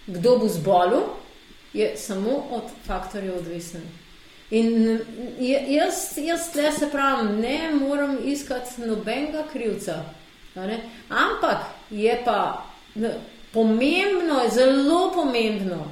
[0.08, 1.04] Kdo bo zbolel,
[1.74, 3.82] je samo od faktorjev odvisen.
[4.52, 5.00] In
[5.68, 10.04] jaz, jaz tle se pravim, ne moram iskati nobenega krivca.
[11.10, 11.58] Ampak
[11.90, 12.66] je pa
[13.54, 15.92] pomembno, zelo pomembno,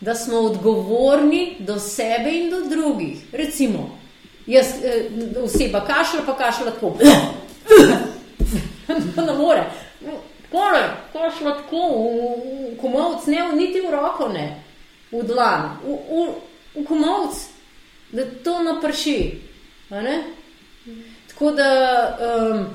[0.00, 3.18] da smo odgovorni do sebe in do drugih.
[3.32, 3.98] Recimo,
[4.46, 5.04] jaz, eh,
[5.42, 6.96] oseba kašlja, pa kašlja tako.
[9.26, 9.64] ne more.
[11.12, 12.06] Kašlja tako,
[12.80, 14.62] komovc, ne, niti v roko ne,
[15.12, 16.28] v dlan, v, v,
[16.74, 17.40] v komovc,
[18.12, 19.18] da to naprši.
[21.28, 21.70] Tako da
[22.20, 22.66] um,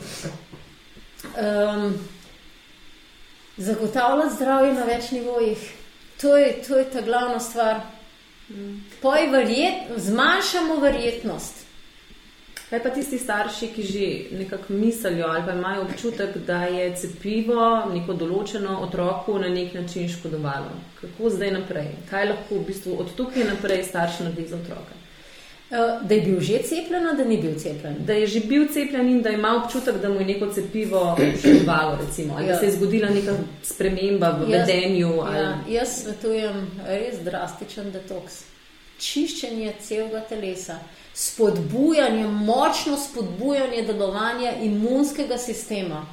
[1.38, 1.94] um,
[3.58, 5.74] zagotavljati zdravje na več nivojih
[6.22, 7.80] to je, to je ta glavna stvar.
[9.32, 11.65] Verjet, zmanjšamo verjetnost.
[12.76, 17.86] Kaj pa tisti starši, ki že nekako mislijo ali pa imajo občutek, da je cepivo
[17.94, 20.74] neko določeno otroku na nek način škodovalo?
[21.00, 21.88] Kako zdaj naprej?
[22.10, 24.98] Kaj lahko v bistvu od tukaj naprej starš naredi za otroka?
[25.72, 27.96] Eh, da je bil že cepljen, da ni bil cepljen.
[28.06, 31.98] Da je že bil cepljen in da ima občutek, da mu je neko cepivo škodovalo,
[32.02, 32.54] recimo, ali ja.
[32.54, 35.14] da se je zgodila neka sprememba v jaz, vedenju.
[35.22, 35.38] Ali...
[35.38, 38.44] Ja, jaz svetujem res drastičen detoks.
[39.00, 40.80] Čiščenje celega telesa,
[41.16, 46.06] spodbujanje, močno spodbujanje delovanja imunskega sistema.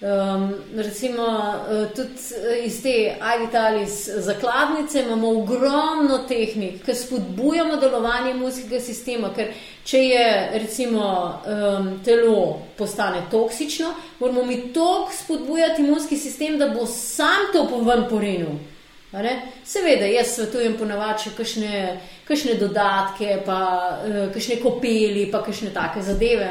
[0.00, 8.30] Um, recimo, uh, tudi uh, iz te Ivitalis zakladnice imamo ogromno tehnik, ki spodbujamo delovanje
[8.30, 9.50] imunskega sistema, ker
[9.84, 16.86] če je recimo um, telo postane toksično, moramo mi tok spodbujati imunski sistem, da bo
[16.86, 18.54] sam to poven porinil.
[19.64, 23.60] Seveda, jaz svetujem ponavadi kakšne, kakšne dodatke, pa
[24.04, 26.48] uh, kakšne kopeli, pa kakšne take zadeve,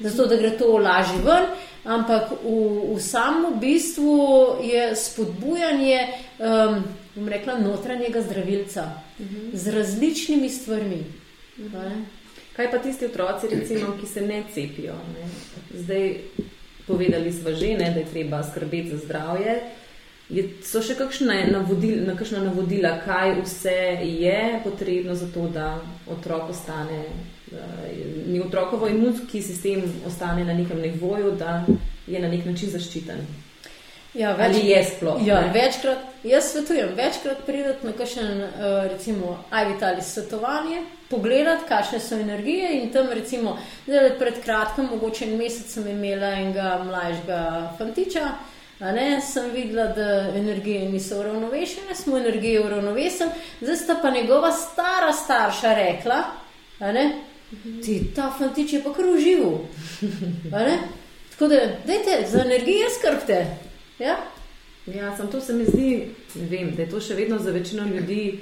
[0.00, 1.50] zato da gre to lažje ven
[1.88, 6.00] ampak v, v samem bistvu je spodbujanje,
[6.36, 6.84] um,
[7.16, 9.26] bom rekla, notranjega zdravilca uh.
[9.26, 9.50] -huh.
[9.52, 11.02] z različnimi stvarmi.
[11.58, 11.72] Uh.
[11.72, 12.04] -huh.
[12.56, 14.94] Kaj pa tisti otroci, recimo, ki se ne cepijo?
[14.94, 15.28] Ne?
[15.80, 16.16] Zdaj,
[16.86, 19.60] povedali smo že, ne, da je treba skrbeti za zdravje.
[20.28, 26.50] Je, so še kakšne navodila, kakšna navodila, kaj vse je potrebno za to, da otrok
[26.52, 27.04] ostane
[28.26, 31.64] ni otrokovo imunski sistem ostane na nekem nivoju, da
[32.06, 33.26] je na nek način zaščiten.
[34.14, 35.18] Ja, več, Ali je sploh?
[35.26, 42.16] Ja, večkrat, jaz svetujem, večkrat prideti na kakšen, uh, recimo, iVitali svetovanje, pogledati, kakšne so
[42.16, 47.42] energije in tam, recimo, zdaj pred kratkim, mogoče en mesec sem imela enega mlajšega
[47.78, 48.32] fantiča,
[48.80, 55.12] ne, sem videla, da energije niso uravnovešene, smo energije uravnovesili, zdaj sta pa njegova stara
[55.12, 56.22] starša rekla,
[56.80, 57.22] ne,
[57.84, 59.58] ti ta fantič je pa kar užival.
[61.30, 63.46] Tako da, dajte, za energije skrbte.
[63.98, 64.16] Ja,
[64.86, 68.40] ja sem to se mi zdi, vem, da je to še vedno za večino ljudi.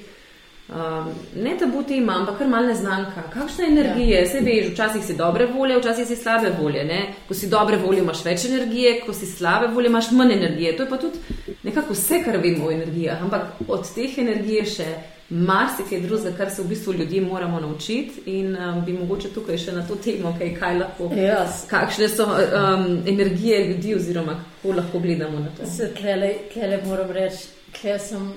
[0.68, 3.22] Um, ne tabu tema, ampak kar malo neznanka.
[3.32, 4.26] Kakšne energije, ja.
[4.26, 6.84] se veš, včasih si dobre volje, včasih si slabe volje.
[6.84, 7.00] Ne?
[7.28, 10.76] Ko si dobre volje, imaš več energije, ko si slabe volje, imaš manj energije.
[10.76, 11.18] To je pa tudi
[11.62, 13.22] nekako vse, kar vemo o energijah.
[13.22, 14.88] Ampak od teh energij še
[15.30, 19.72] marsikaj drugega, kar se v bistvu ljudje moramo naučiti in um, bi mogoče tukaj še
[19.74, 21.64] na to temo, kaj, kaj lahko, yes.
[21.70, 25.66] kakšne so um, energije ljudi oziroma kako lahko gledamo na to.
[26.52, 28.32] Klele moram reči, ker sem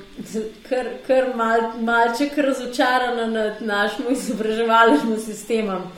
[0.70, 5.90] kar, kar mal, malček razočarana nad našim izobraževalnim sistemom.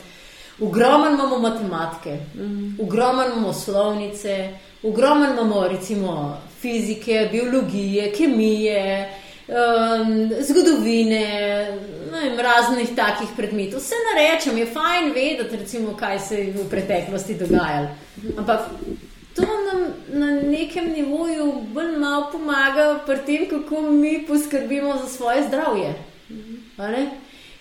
[0.62, 2.18] Ogromno imamo matematike,
[2.82, 4.50] ogromno imamo slovnice,
[4.84, 9.10] ogromno imamo recimo fizike, biologije, kemije,
[9.48, 11.26] um, zgodovine,
[12.12, 13.80] vem, raznih takih predmetov.
[13.80, 17.88] Vse narečem, je fajn vedeti, recimo, kaj se je v preteklosti dogajalo.
[18.38, 18.60] Ampak
[19.36, 25.44] to nam na nekem nivoju bolj malo pomaga pri tem, kako mi poskrbimo za svoje
[25.48, 25.94] zdravje.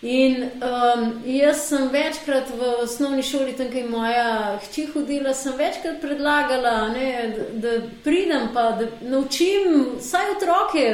[0.02, 6.00] In um, jaz sem večkrat v osnovni šoli, tam je moja hči hodila, sem večkrat
[6.00, 10.86] predlagala, ne, da, da pridem pa da naučim vsaj otroke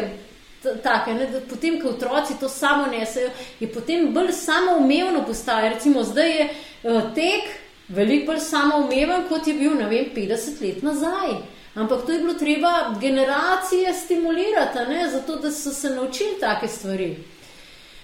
[0.83, 5.71] take, ne, da potem, ko otroci to samo nesejo, je potem bolj samoumevno postaje.
[5.77, 7.47] Recimo, zdaj je uh, tek
[7.89, 11.39] veliko bolj samoumeven, kot je bil, ne vem, 50 let nazaj.
[11.75, 17.17] Ampak to je bilo treba generacije stimulirati, ne, zato da so se naučili take stvari.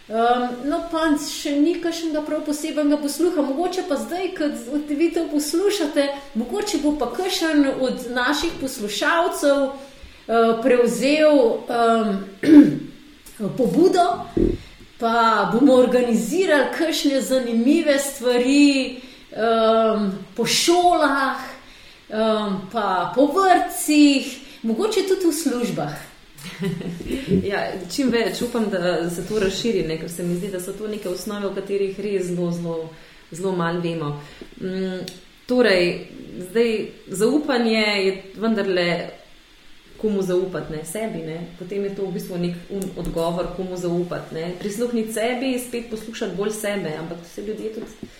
[0.08, 4.50] Um, no, pa še ni kakšnega prav posebnega posluha, mogoče pa zdaj, ko
[4.88, 9.70] vi to poslušate, mogoče bo pa kakšen od naših poslušalcev,
[10.28, 12.24] Eh, prevzel um,
[13.58, 14.22] pobudo,
[14.98, 19.00] pa bomo organizirali kakšne zanimive stvari
[19.36, 21.36] um, po šolah,
[22.08, 25.94] um, pa po vrtcih, mogoče tudi v službah.
[27.46, 29.98] Ja, čim več upam, da se to razširi, ne?
[30.00, 32.76] ker se mi zdi, da so to neke osnove, o katerih res zelo, zelo,
[33.30, 34.08] zelo malo vemo.
[34.60, 35.04] Mm,
[35.46, 36.08] torej,
[36.48, 36.72] zdaj,
[37.08, 38.88] zaupanje je vendarle
[40.02, 41.22] komu zaupati, ne sebi.
[41.26, 41.38] Ne?
[41.58, 44.34] Potem je to v bistvu nek odgovor, komu zaupati.
[44.34, 44.50] Ne?
[44.58, 48.10] Prisluhniti sebi, spet poslušati bolj sebe, ampak to se ljudje tudi.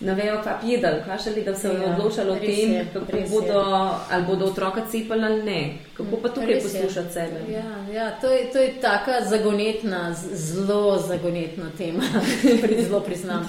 [0.00, 2.82] Ne vejo, kaj je jedel, kaj še li da se ja, odločalo o tem, je,
[2.92, 3.62] kako bodo,
[4.10, 5.60] ali bodo otroka cepili ali ne.
[5.96, 7.40] Kako pa tukaj poslušati sebe?
[7.48, 12.04] Ja, ja, to, je, to je taka zagonetna, zelo zagonetna tema,
[12.86, 13.48] zelo priznam.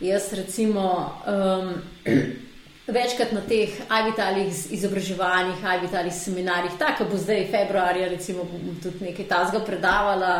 [0.00, 1.12] Jaz recimo.
[1.26, 1.74] Um,
[2.90, 8.46] večkrat na teh avitalih izobraževanjih, avitalih seminarjih, tako bo zdaj februarja, recimo,
[8.82, 10.32] tudi nekaj tazga predavala,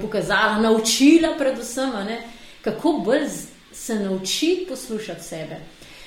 [0.00, 2.20] pokazala, naučila predvsem, ne,
[2.64, 3.28] kako bolj
[3.76, 5.56] se naučiti poslušati sebe.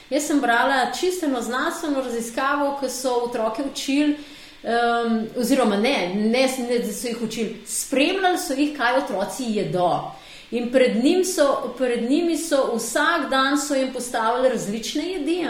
[0.10, 4.18] Jaz sem brala čisteno znanstveno raziskavo, ko so otroke učili,
[4.64, 10.12] um, oziroma ne, ne, ne, da so jih učili, spremljali so jih, kaj otroci jedo.
[10.52, 15.46] In pred, njim so, pred njimi so vsak dan so jim postavili različne jedi.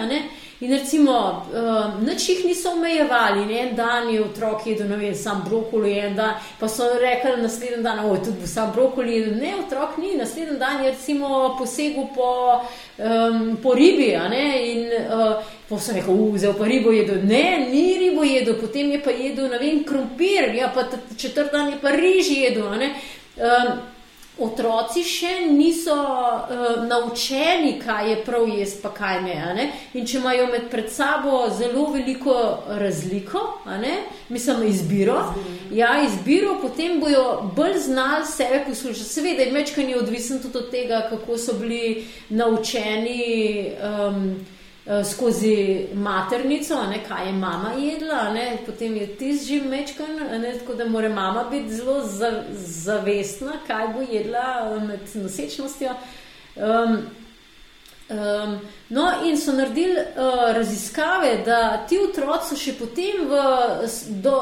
[0.60, 3.60] In recimo, uh, nič jih niso omejevali, ne?
[3.60, 7.80] en dan je otrok jedel, ne vem, sam brokoli, en dan pa so rekli naslednji
[7.84, 9.38] dan, oj, tudi sam brokoli jedel.
[9.40, 12.60] Ne, otrok ni, naslednji dan je recimo posegel po,
[12.98, 17.24] um, po ribi, in uh, pa so rekli, vzel pa ribo jedel.
[17.24, 20.84] Ne, ni ribo jedel, potem je pa jedel, ne vem, krompir, ja, pa
[21.16, 22.68] četrt dan je pa riži jedel
[24.40, 29.70] otroci še niso uh, naučeni, kaj je prav jaz, pa kaj ne, ne.
[29.94, 32.36] In če imajo med pred sabo zelo veliko
[32.80, 33.42] razliko,
[34.30, 35.18] mislim, izbiro,
[35.72, 39.10] ja, izbiro, potem bojo bolj znali sebe poslušati.
[39.10, 43.72] Seveda je večkrat odvisen tudi od tega, kako so bili naučeni.
[43.84, 44.59] Um,
[45.04, 50.74] skozi maternico, ne, kaj je mama jedla, ne, potem je tis že mečkan, ne, tako
[50.74, 52.02] da mora mama biti zelo
[52.58, 55.94] zavestna, kaj bo jedla eh, med nosečnostjo.
[56.56, 56.98] Um,
[58.10, 58.60] um,
[58.90, 63.44] no, in so naredili uh, raziskave, da ti otroci še potem v,
[64.26, 64.34] do,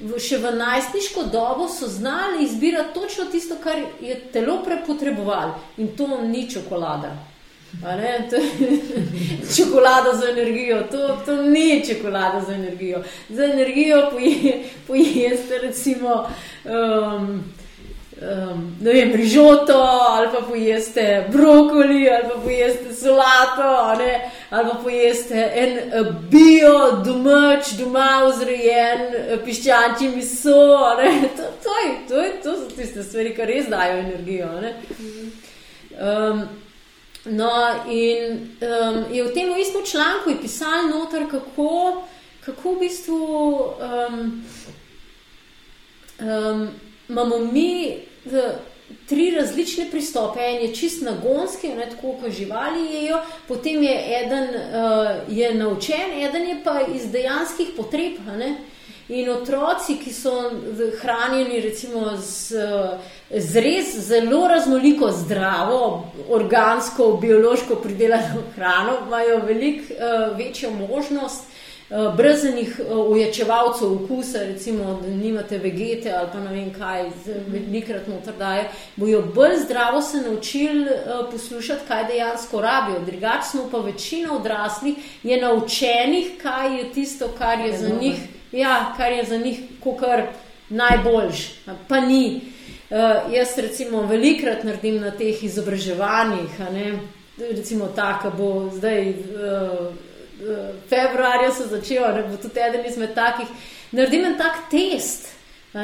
[0.00, 5.92] v, še v najstniško dobo so znali izbirati točno tisto, kar je telo prepotrebovalo in
[5.96, 7.33] to ni čokolada.
[9.56, 13.02] Čokolada za energijo, to, to ni čokolada za energijo.
[13.28, 14.10] Za energijo
[14.86, 16.28] pojeste, recimo,
[16.64, 17.44] um,
[18.22, 24.10] um, ne vem, rižoto, ali pa pojeste brokoli, ali pa pojeste solato, ali
[24.50, 25.78] pa pojeste en
[26.30, 29.00] bio, domač, doma vzrejen,
[29.44, 30.54] piščančji miso.
[31.36, 31.70] To, to,
[32.08, 34.48] to, to so tiste stvari, ki res dajo energijo.
[36.00, 36.42] Um,
[37.24, 37.50] no,
[37.88, 42.04] in um, je v tem istem članku pisal noter, kako,
[42.44, 44.44] kako v bistvu um,
[46.20, 46.68] um,
[47.08, 47.98] imamo mi
[49.06, 50.40] tri različne pristope.
[50.40, 53.18] En je čist nagonski, ne, tako kot živali jejo,
[53.48, 58.12] potem je eden uh, je naučen, eden je pa iz dejanskih potreb.
[59.08, 60.50] In otroci, ki so
[61.02, 62.56] hranjeni recimo z,
[63.30, 65.80] z res zelo raznoliko zdravo,
[66.32, 71.44] organsko, biološko pridelano hrano, imajo veliko uh, večjo možnost
[71.90, 77.10] Eh, brez enih eh, uječevalcev okusa, recimo, da nimate vegete ali pa ne vem kaj,
[77.48, 83.00] velikrat noter daje, bojo bolj zdravo se naučili eh, poslušati, kaj dejansko rabijo.
[83.06, 88.16] Drugač smo pa večina odraslih je naučenih, kaj je tisto, kar je, je za njih,
[88.54, 90.26] ja, kar je za njih kukar
[90.68, 91.50] najboljš,
[91.88, 92.40] pa ni.
[92.90, 96.50] Uh, jaz recimo velikrat naredim na teh izobraževanjih,
[97.38, 99.94] recimo tako bo zdaj uh,
[100.88, 103.48] februarja se začelo, da bo tudi eden izmed takih.
[103.92, 105.28] Naredim en tak test.
[105.74, 105.80] Uh,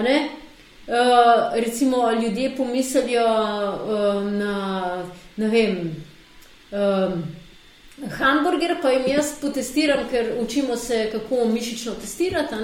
[1.54, 5.04] recimo, ljudje pomislijo uh, na,
[5.36, 6.04] ne vem,
[6.70, 7.22] um,
[8.18, 12.54] hamburger, pa jim jaz potestiram, ker učimo se, kako mišično testirati.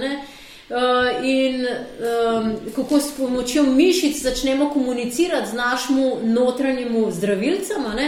[0.67, 0.77] Uh,
[1.23, 7.85] in um, kako s pomočjo mišic začnemo komunicirati z našim notranjim zdravilcem.
[7.85, 8.01] Uh,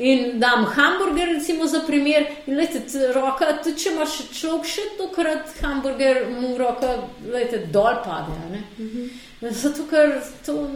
[0.00, 2.26] in dam hamburger, recimo, za primer.
[2.46, 2.80] In lejte,
[3.14, 6.94] roka, tudi če imaš človek še tokrat hamburger, mu roka,
[7.32, 8.38] lejte, dol pade.
[8.78, 9.08] Mm -hmm.
[9.40, 10.68] Zato, ker to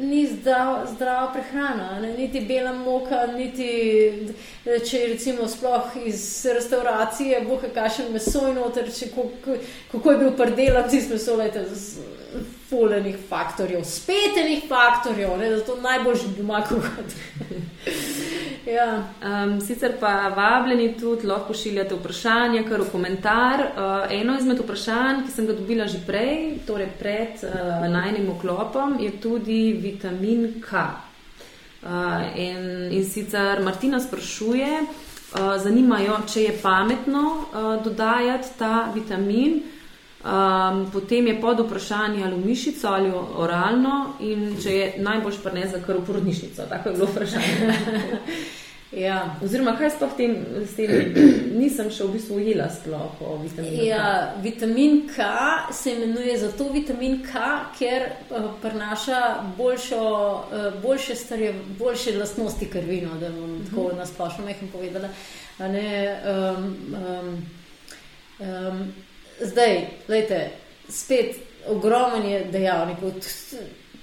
[0.00, 2.14] ni zdrav, zdrava prehrana, ne?
[2.18, 3.68] niti bela moka, niti
[4.64, 6.24] če je recimo sploh iz
[6.54, 9.58] restauracije, bohe kašen meso in noter, če, kako,
[9.92, 11.66] kako je bil predelan, ti smo so lejte.
[11.70, 12.10] Z,
[12.64, 17.20] Polenih faktorjev, spetenih faktorjev, ne, zato najbolj doma kuhati.
[18.66, 19.04] Ja.
[19.20, 23.60] Um, sicer pa vabljeni tudi lahko pošiljate vprašanje, kar v komentar.
[23.60, 28.98] Uh, eno izmed vprašanj, ki sem ga dobila že prej, torej pred uh, najnim oklopom,
[29.00, 30.86] je tudi vitamin K.
[31.84, 31.90] Uh,
[32.40, 39.62] in, in sicer Martina sprašuje, uh, zanimajo, če je pametno uh, dodajati ta vitamin.
[40.24, 45.68] Um, potem je pod vprašanje ali v mišico ali oralno, in če je najbolj šprne
[45.68, 46.64] za kar v porodnišnico.
[46.68, 47.74] Tako je bilo vprašanje.
[48.96, 49.36] ja.
[49.44, 50.34] Oziroma, kaj sploh tem,
[50.66, 50.90] s tem
[51.60, 54.42] nisem še v bistvu ujela sploh o vitaminu ja, K?
[54.44, 55.28] Vitamin K
[55.72, 57.44] se imenuje zato vitamin K,
[57.78, 59.20] ker uh, prinaša
[59.58, 63.70] boljšo, uh, boljše, starje, boljše lastnosti krvino, da bom uh -huh.
[63.70, 63.98] tako mhm.
[63.98, 65.08] nasplošno nekaj povedala.
[65.58, 67.46] Ne, um, um,
[68.40, 68.92] um,
[69.40, 70.50] zdaj, gledajte,
[70.88, 71.36] spet
[71.68, 73.12] ogromen je dejavnikov.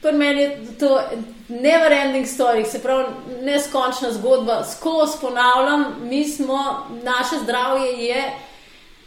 [0.01, 1.01] Pri meni je to
[1.47, 3.05] never ending story, se pravi,
[3.41, 8.23] neskončna zgodba, skozi ponavljam, mi smo, naše zdravje je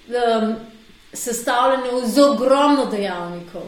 [0.08, 0.54] um,
[1.12, 3.62] sestavljeno iz ogromno dejavnikov.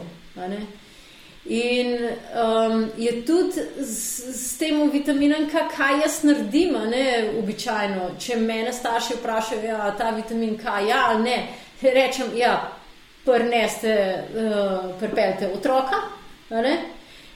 [1.45, 8.73] In um, je tudi s, s tem vitaminom, kaj jaz naredim, ne, običajno, če me
[8.73, 11.47] starši vprašajo, ja, ta vitamin K, ja ali ne
[11.81, 12.71] rečem, ja,
[13.25, 15.95] prneste, uh, pripeljte otroka.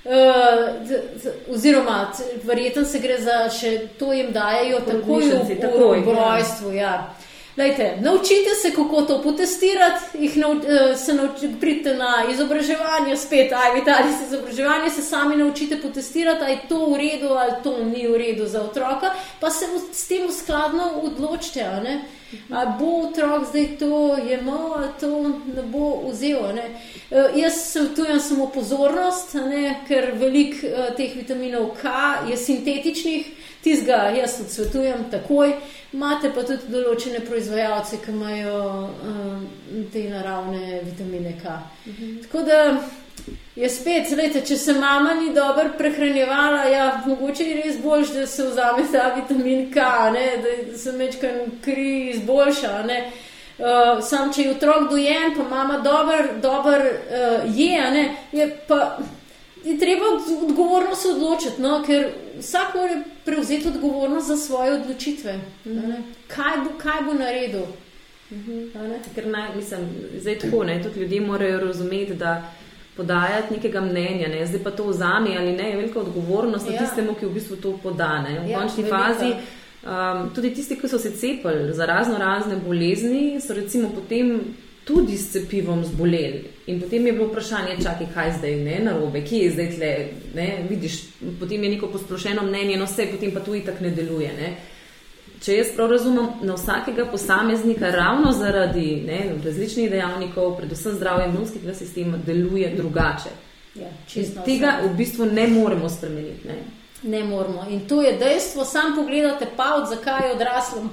[0.01, 2.11] Uh, oziroma,
[2.43, 6.73] verjetno se gre za še to, jim dajo takoj v, v, v rojstvu.
[6.73, 6.93] Ja.
[7.57, 13.51] Lejte, naučite se, kako to potestirati, jih nau, eh, se naučite, pridite na izobraževanje, spet,
[13.51, 18.07] aj, vitali se izobraževanje, se sami naučite potestirati, je to v redu, ali to ni
[18.07, 21.65] v redu za otroka, pa se s tem skladno odločite.
[22.49, 25.07] Ali bo otrok zdaj to jemal, ali to
[25.55, 26.55] ne bo vzel.
[26.55, 26.63] Ne?
[27.11, 29.75] Uh, jaz svetujem samo pozornost, ne?
[29.87, 31.89] ker veliko uh, teh vitaminov K
[32.29, 33.27] je sintetičnih,
[33.63, 35.53] tizga jaz odsvetujem takoj.
[35.93, 38.57] Imate pa tudi določene proizvajalce, ki imajo
[38.87, 39.31] uh,
[39.93, 41.59] te naravne vitamine K.
[41.85, 42.17] Mhm.
[42.25, 42.59] Tako da
[43.55, 48.27] je spet, lejte, če se mama ni dobro prehranjevala, ja, mogoče je res boljš, da
[48.27, 52.77] se vzame ta vitamin K, ne, da se mečkan kri izboljša.
[52.87, 53.01] Ne.
[53.61, 58.95] Uh, sam, če je otrok dojen, pa mama dobro dober, uh, je, ne, je pa
[59.63, 60.05] je treba
[60.43, 62.07] odgovornost odločiti, no, ker
[62.39, 65.39] vsak mora prevzeti odgovornost za svoje odločitve.
[65.65, 65.91] Mhm.
[66.27, 67.65] Kaj, bo, kaj bo naredil?
[68.31, 68.63] Mhm.
[69.15, 69.87] Ker naj, mislim,
[70.19, 72.53] zdaj tako, ne, tudi ljudje morajo razumeti, da
[72.95, 76.79] podajati nekega mnenja, ne, zdaj pa to vzame ali ne, je velika odgovornost ja.
[76.79, 78.39] tistemu, ki v bistvu to podane.
[78.39, 78.97] V ja, končni velika.
[78.97, 79.33] fazi.
[79.81, 84.39] Um, tudi tisti, ki so se cepili za razno razne bolezni, so recimo potem
[84.83, 86.43] tudi s cepivom zboleli.
[86.67, 90.07] In potem je bilo vprašanje, čakaj, kaj zdaj ne na robe, kje je zdaj tle.
[90.35, 90.47] Ne?
[90.69, 91.01] Vidiš,
[91.39, 94.33] potem je neko posplošeno mnenje, no vse, potem pa to itak ne deluje.
[94.39, 94.55] Ne?
[95.41, 101.73] Če jaz prav razumem, na vsakega posameznika ravno zaradi ne, različnih dejavnikov, predvsem zdravja imunskega
[101.73, 103.33] sistema, deluje drugače.
[103.75, 103.89] Ja,
[104.45, 106.47] tega v bistvu ne moremo spremeniti.
[106.47, 106.80] Ne?
[107.03, 107.65] Ne moramo.
[107.69, 110.89] In to je dejstvo, sam pogledate pavc, zakaj je odraslo uh,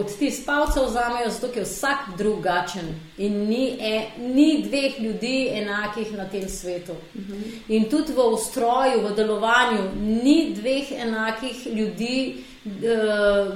[0.00, 3.00] od tih pavcev vzamejo, zato je vsak drugačen.
[3.18, 6.92] In ni, e, ni dveh ljudi enakih na tem svetu.
[6.92, 7.32] Uh mhm.
[7.32, 7.60] -huh.
[7.68, 9.90] In tudi v ustroju, v delovanju,
[10.24, 12.72] ni dveh enakih ljudi uh,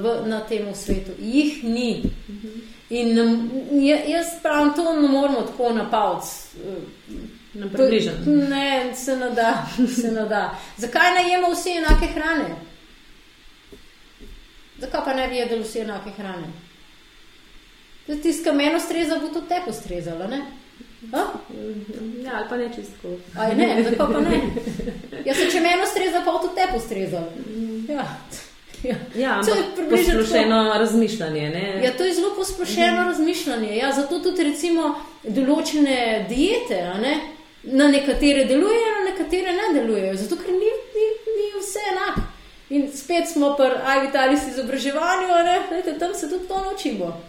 [0.01, 1.11] v, na tem svetu.
[1.19, 2.03] Jih ni.
[2.29, 2.47] Uh mhm.
[2.47, 2.61] -huh.
[2.91, 3.51] In um,
[4.09, 6.25] jaz pravim, to ne moramo tako na pavc.
[6.69, 8.15] Uh, približen.
[8.27, 9.67] Ne, se ne da,
[10.01, 10.59] se ne da.
[10.77, 12.57] Zakaj ne jemo vsi enake hrane?
[14.79, 16.53] Zakaj pa ne bi jedli vsi enake hrane?
[18.07, 20.43] Tisti, ki meni ustreza, bo to te ustrezalo, ne?
[21.13, 21.25] A?
[22.25, 23.17] Ja, ali pa ne čistko.
[23.39, 24.41] Aj ne, zakaj pa ne?
[25.25, 27.29] Ja, se če meni ustreza, pa bo to te ustrezalo.
[27.89, 28.07] Ja.
[28.83, 31.51] Ja, ja to je posplošeno razmišljanje.
[31.51, 31.81] Ne?
[31.85, 33.07] Ja, to je zelo posplošeno mm.
[33.07, 33.77] razmišljanje.
[33.77, 37.15] Ja, zato tudi recimo določene diete, ne,
[37.63, 42.21] na nekatere delujejo, na nekatere ne delujejo, zato ker ni, ni, ni vse enako.
[42.73, 45.29] In spet smo pri iVitalis izobraževanju,
[45.71, 47.21] Lejte, tam se tudi to naučimo.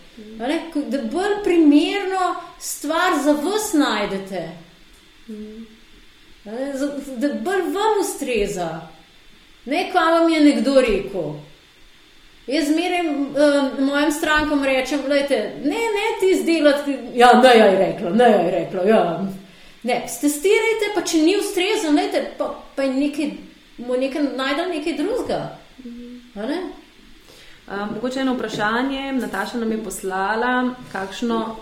[0.89, 4.49] Da bolj primerno stvar za vas najdete,
[7.17, 8.81] da bolj vam ustreza,
[9.65, 11.34] ne kaj vam je nekdo rekel.
[12.47, 17.77] Jaz zmeraj uh, mojim strankam rečem, da ne, ne ti izdelati, ja, ne, ja, je
[17.77, 19.27] rekla, ne, ja, je rekla, ja.
[19.84, 21.91] Ne, testirajte, pa če ni ustrezno,
[22.38, 23.34] pa, pa je nekaj,
[23.84, 25.41] nekaj najdel nekaj drugega.
[26.39, 26.61] Ne?
[27.63, 31.55] Um, mogoče eno vprašanje, Nataša nam je poslala, kakšno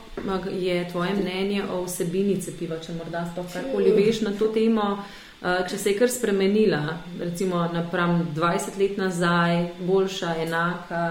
[0.49, 5.61] je tvoje mnenje o vsebini cepiva, če morda sploh karkoli veš na to temo, uh,
[5.69, 11.03] če se je kar spremenila, recimo napram 20 let nazaj, boljša, enaka,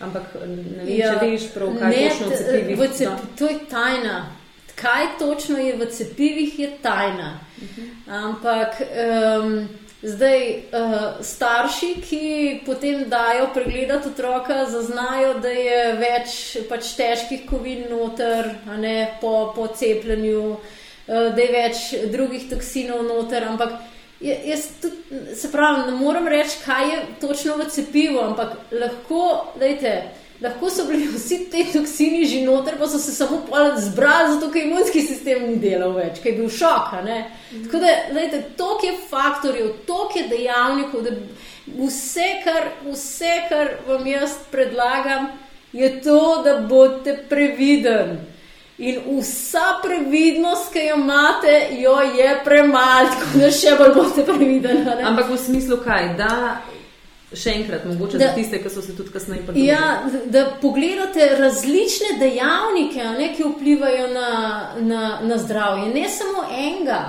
[0.00, 2.90] ampak ne vem, ja, če veš prav, kaj je točno cepivo.
[2.98, 4.20] Cep, to je tajna
[4.80, 7.40] kaj točno je v cepivih, je tajna.
[8.06, 9.68] Ampak um,
[10.02, 16.36] zdaj uh, starši, ki potem dajo pregledati otroka, zaznajo, da je več
[16.68, 23.48] pač težkih kovin noter, ne, po, po cepljenju, uh, da je več drugih toksinov noter.
[23.50, 23.74] Ampak
[24.20, 29.98] jaz tudi, se pravi, ne morem reči, kaj je točno v cepivu, ampak lahko, dajte
[30.40, 33.42] lahko so bili vsi ti toksini že noter, pa so se samo
[33.76, 36.92] zbrali, zato ker imunski sistem ni delal več, ker je bil šok.
[37.02, 37.64] Mm.
[37.64, 41.10] Tako da, gledajte, toliko je faktorjev, toliko je dejavnikov, da
[41.84, 45.28] vse kar, vse, kar vam jaz predlagam,
[45.72, 48.18] je to, da boste previden.
[48.78, 54.86] In vsa previdnost, ki jo imate, jo je premalo, tako da še bolj boste prevideni.
[55.02, 56.12] Ampak v smislu kaj?
[56.20, 56.60] Da
[57.28, 59.66] Še enkrat, mogoče da, za tiste, ki so se tudi kasneje podali.
[59.68, 64.28] Ja, da, da pogledate različne dejavnike, ne, ki vplivajo na,
[64.80, 67.02] na, na zdravje, ne samo enega.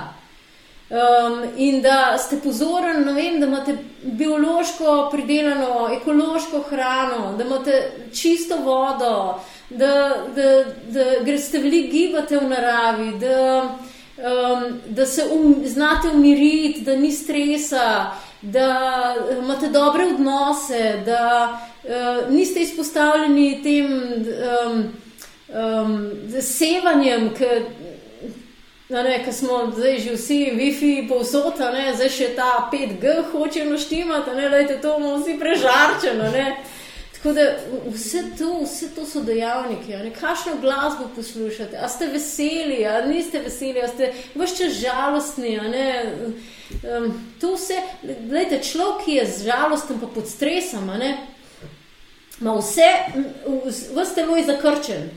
[0.90, 7.76] Um, in da ste pozorni, vem, da imate biološko pridelano, ekološko hrano, da imate
[8.12, 9.40] čisto vodo,
[9.70, 9.92] da,
[10.34, 13.78] da, da greste veliko gibati v naravi, da,
[14.18, 18.10] um, da se um, znate umiriti, da ni stresa
[18.42, 24.84] da imate dobre odnose, da uh, niste izpostavljeni tem um,
[25.48, 26.10] um,
[26.40, 27.30] sevanjem,
[29.24, 31.60] ki smo zdaj že vsi Wi-Fi povsod,
[31.94, 36.30] zdaj še ta 5G hoče naštimati, da je to vsi prežarčeno.
[36.32, 36.56] Ne?
[37.22, 37.56] Tako da
[37.92, 39.92] vse to, vse to so dejavniki.
[40.20, 41.76] Kakšno glasbo poslušate?
[41.76, 45.58] A ste veseli, a niste veseli, a ste vse čas žalostni.
[45.60, 50.88] Um, to vse, gledajte, človek, ki je žalosten, pa pod stresom,
[52.40, 52.88] ima vse,
[53.92, 55.10] vse telo je zakrčen.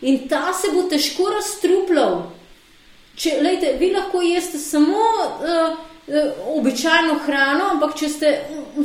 [0.00, 2.32] In ta se bo težko razstrupljal.
[3.14, 5.78] Če, lejte, vi lahko jeste samo uh,
[6.56, 8.32] običajno hrano, ampak če ste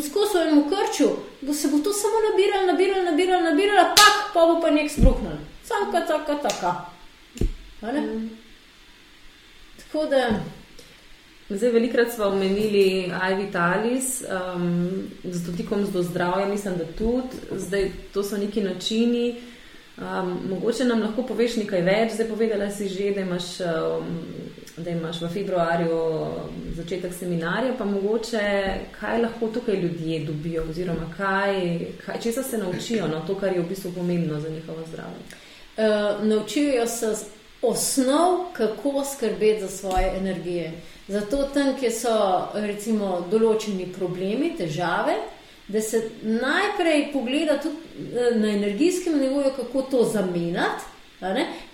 [0.07, 1.09] skozi svojemu krču,
[1.41, 5.37] bo se bo to samo nabiralo, nabiralo, nabiralo, nabiralo, pak, pa bo pa nek sprohnil.
[5.63, 6.73] Samka, taka, taka.
[7.81, 8.29] Mm.
[9.77, 10.29] Tako da.
[11.49, 14.23] Zdaj, velikrat smo omenili iVitalis,
[14.55, 17.35] um, z dotikom do zdravja, mislim, da tudi.
[17.51, 19.35] Zdaj, to so neki načini.
[19.97, 22.15] Um, mogoče nam lahko poveš nekaj več.
[22.15, 24.07] Zdaj, povedala si že, da imaš, um,
[24.77, 25.99] da imaš v februarju
[26.73, 28.41] začetek seminarja, pa mogoče
[28.97, 31.61] kaj lahko tukaj ljudje dobijo, oziroma kaj,
[32.05, 35.21] kaj, česa se naučijo, no, to, kar je v bistvu pomembno za njihovo zdravje.
[35.77, 37.13] Uh, naučijo se
[37.61, 40.73] osnov, kako skrbeti za svoje energije.
[41.07, 42.17] Zato tam, kjer so
[42.53, 45.19] recimo določeni problemi, težave,
[45.67, 47.75] da se najprej pogleda tudi
[48.15, 50.83] eh, na energijskem nivoju, kako to zamenjati.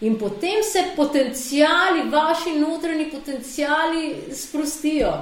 [0.01, 5.13] In potem se potencijali, vaši notranji potencijali sprostijo.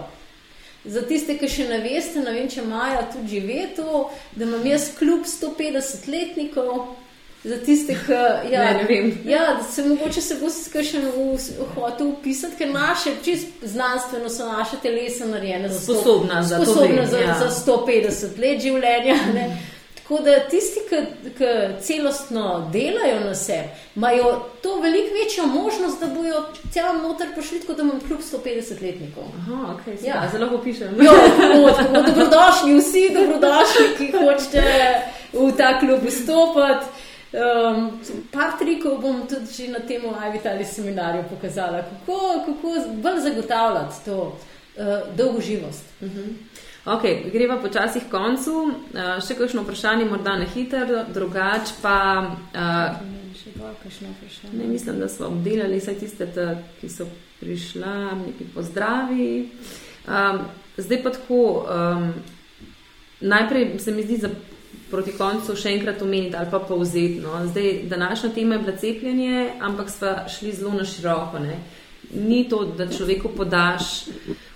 [0.86, 4.90] Za tiste, ki še ne veste, ne vem, če imajo tudi živeto, da imam jaz
[5.00, 6.96] kljub 150 letnikov,
[7.48, 8.12] za tiste, ki
[8.54, 13.48] ja, ne, ne ja, se mogoče se bo skršen v hotel upisati, ker naše, čist
[13.62, 17.40] znanstveno so naše telesa narejene za, sposobna za, sposobna za, ja.
[17.40, 19.18] za 150 let življenja.
[19.38, 19.58] Ne.
[20.08, 20.80] Tako da tisti,
[21.38, 21.46] ki
[21.82, 24.30] celostno delajo na sebi, imajo
[24.64, 26.44] to veliko večjo možnost, da bojo
[26.74, 29.24] tja noter prišli, kot da imam kljub 150 letnikov.
[29.40, 30.30] Aha, okay, ja.
[30.32, 30.96] zelo opišem.
[31.04, 31.12] Jo,
[31.94, 34.64] dobrodošli, vsi dobrodošli, ki hočete
[35.34, 37.07] v ta klub vstopiti.
[37.28, 38.00] Um,
[38.32, 42.68] par trikov bom tudi že na tem ali seminarju pokazala, kako, kako
[43.02, 44.18] bolj zagotavljati to
[44.78, 45.84] uh, dolgo živost.
[46.02, 46.34] Uh -huh.
[46.86, 48.52] Ok, greva počasi k koncu.
[48.52, 52.26] Uh, še kakšno vprašanje, morda ne hiter, drugače pa.
[52.56, 53.18] Uh,
[54.54, 56.28] ne, mislim, da smo obdelali vse tiste,
[56.82, 57.06] ki so
[57.40, 59.50] prišla, neki pozdravi.
[60.08, 60.40] Um,
[60.78, 62.14] zdaj pa tako, um,
[63.20, 64.30] najprej se mi zdi za
[64.92, 67.20] proti koncu še enkrat omeniti ali pa povzeti.
[67.24, 67.40] No.
[67.48, 71.40] Zdaj, današnja tema je bila cepljenje, ampak smo šli zelo na široko.
[71.40, 71.60] Ne.
[72.14, 74.08] Ni to, da človeku podaš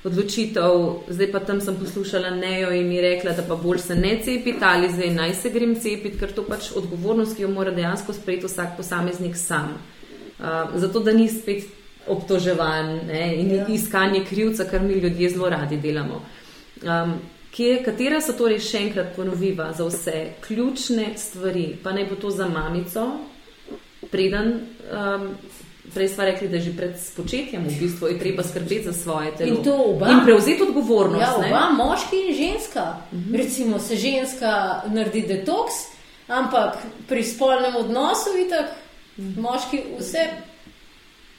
[0.03, 4.15] odločitev, zdaj pa tam sem poslušala Nejo in mi rekla, da pa bolj se ne
[4.23, 8.13] cepiti ali zdaj naj se grem cepiti, ker to pač odgovornost, ki jo mora dejansko
[8.13, 9.75] sprejeti vsak posameznik sam.
[10.39, 11.67] Uh, zato, da ni spet
[12.07, 13.65] obtoževan ne, in ja.
[13.69, 16.21] iskanje krivca, kar mi ljudje zelo radi delamo.
[16.81, 17.19] Um,
[17.51, 22.29] Kje, katera so torej še enkrat ponoviva za vse ključne stvari, pa naj bo to
[22.31, 23.03] za mamico,
[24.11, 24.53] preden,
[24.87, 25.25] um,
[25.93, 29.59] prej smo rekli, da že pred spočetjem v bistvu je treba skrbeti za svoje telo.
[29.59, 30.11] In oba.
[30.11, 31.21] In prevzeti odgovornost.
[31.21, 31.75] Ja, oba, ne?
[31.75, 32.85] moški in ženska.
[33.11, 33.31] Uh mhm.
[33.31, 33.37] -huh.
[33.37, 35.73] Recimo se ženska naredi detoks,
[36.27, 36.77] ampak
[37.07, 38.65] pri spolnem odnosu vitak,
[39.17, 39.25] uh.
[39.25, 39.39] -huh.
[39.39, 40.29] moški vse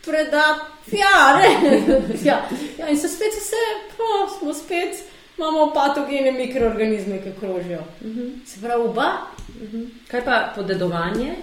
[0.04, 0.58] preda,
[0.92, 1.82] ja, ne.
[2.28, 2.48] ja.
[2.78, 3.64] ja, in se spet vse,
[3.96, 7.80] pa smo spet imamo patogene mikroorganizme, ki krožijo.
[8.01, 8.20] Uh mhm.
[8.20, 8.47] -huh.
[8.47, 9.09] Se pravi, oba.
[9.49, 9.76] Uh mhm.
[9.76, 9.89] -huh.
[10.09, 11.35] Kaj pa podedovanje?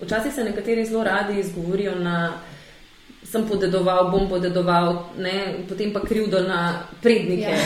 [0.00, 2.32] Včasih se nekateri zelo radi izgovorijo na.
[3.24, 5.54] Sem podedoval, bom podedoval, ne?
[5.68, 7.42] potem pa krivdo na prednike.
[7.42, 7.56] Ja.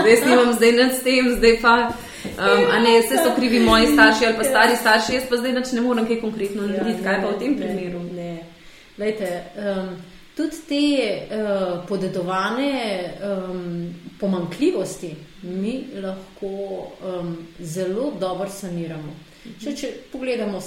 [0.00, 1.92] Zdaj snimam, zdaj nad tem, zdaj pa.
[2.24, 5.52] Um, a ne, vse so krivi moji starši ali pa stari starši, jaz pa zdaj
[5.72, 7.04] ne morem kaj konkretno ja, narediti.
[7.04, 7.98] Ja, kaj pa v tem primeru?
[7.98, 8.38] Ne, ne.
[8.98, 9.88] Lejte, um,
[10.38, 10.82] tudi te
[11.18, 19.14] uh, podedovane um, pomankljivosti mi lahko um, zelo dobro saniramo.
[19.62, 20.60] Če, če pogledamo,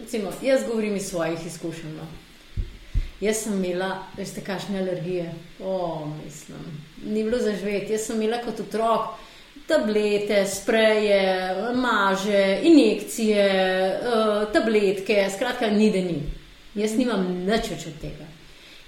[0.00, 1.96] recimo, jaz govorim iz svojih izkušenj.
[1.96, 2.06] No.
[3.22, 5.32] Jaz sem imela, veste, kakšne alergije.
[5.62, 6.64] O, mislim,
[7.06, 7.94] ni bilo zaživeti.
[7.94, 9.14] Jaz sem imela kot otrok
[9.66, 13.46] tablete, spreje, maže, injekcije,
[13.98, 16.22] uh, tabletke, skratka, ni da ni.
[16.74, 18.31] Jaz nimam nič od tega.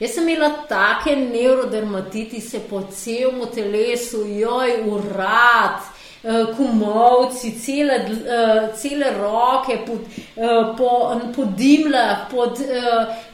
[0.00, 5.84] Jaz sem imela take neurodermatitise po celem telesu, joj, urad,
[6.24, 10.00] eh, kumovci, cele, eh, cele roke, pod,
[10.36, 12.58] eh, po, pod dimlah, pod,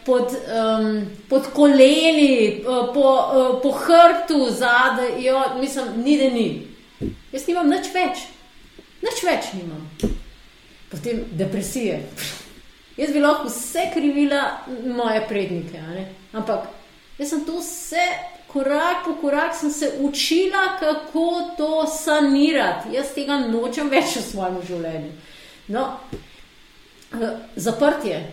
[0.05, 0.37] pod,
[1.29, 2.63] pod koleni,
[2.95, 3.07] po,
[3.63, 6.67] po hrtu, zadaj, jo, mislim, ni da ni.
[7.33, 8.27] Jaz nimam nič več,
[9.01, 9.89] nič več nimam.
[10.91, 12.03] Potem depresije.
[12.97, 14.59] Jaz bi lahko vse krivila
[14.97, 15.81] moje prednike,
[16.33, 16.67] ampak
[17.19, 18.07] jaz sem to vse,
[18.53, 22.95] korak po korak, sem se učila, kako to sanirati.
[22.95, 25.13] Jaz tega nočem več v svojem življenju.
[25.69, 25.87] No,
[27.15, 28.25] eh, zaprtje,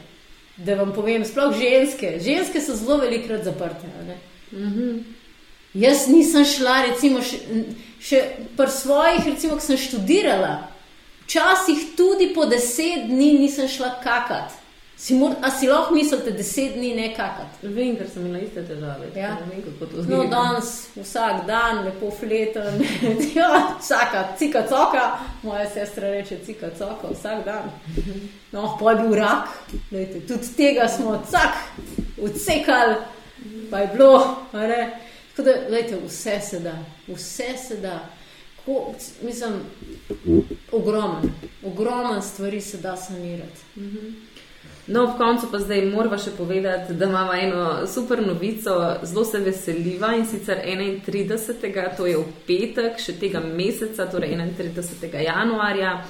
[0.58, 2.18] da vam povem, sploh ženske.
[2.24, 3.88] Ženske so zelo velikrat zaprte.
[4.52, 4.98] Mhm.
[5.74, 7.38] Jaz nisem šla, recimo, še,
[8.02, 8.22] še
[8.58, 10.72] pri svojih, recimo, ki sem študirala.
[11.28, 14.52] Včasih tudi po deset dni nisem šla kakat.
[14.98, 17.60] Si mor, a si lahko mislite, deset dni ne kakat?
[17.62, 19.10] Vem, ker sem imela iste težave.
[19.16, 19.34] Ja.
[19.50, 20.24] Vem, kako to zgleda.
[20.24, 22.80] No, danes, vsak dan, lepo fleten,
[23.36, 25.04] ja, vsaka, cika coka,
[25.44, 27.70] moja sestra reče cika coka, vsak dan.
[28.56, 29.52] No, pa je bil rak,
[29.92, 31.60] Lejte, tudi tega smo cak,
[32.24, 32.96] odsekali,
[33.72, 34.22] pa je bilo,
[34.54, 34.82] ne.
[35.36, 36.78] Tako da, lejte, vse se da,
[37.12, 38.00] vse se da.
[38.68, 38.94] Ko,
[39.24, 39.54] mislim,
[40.72, 41.32] ogromen,
[41.66, 43.62] ogromen stvari se da sanirati.
[44.88, 49.40] No, ob koncu pa zdaj moramo še povedati, da imamo eno super novico, zelo se
[49.40, 51.96] veseliva in sicer 31.
[51.98, 55.16] to je v petek, še tega meseca, torej 31.
[55.24, 56.04] januarja.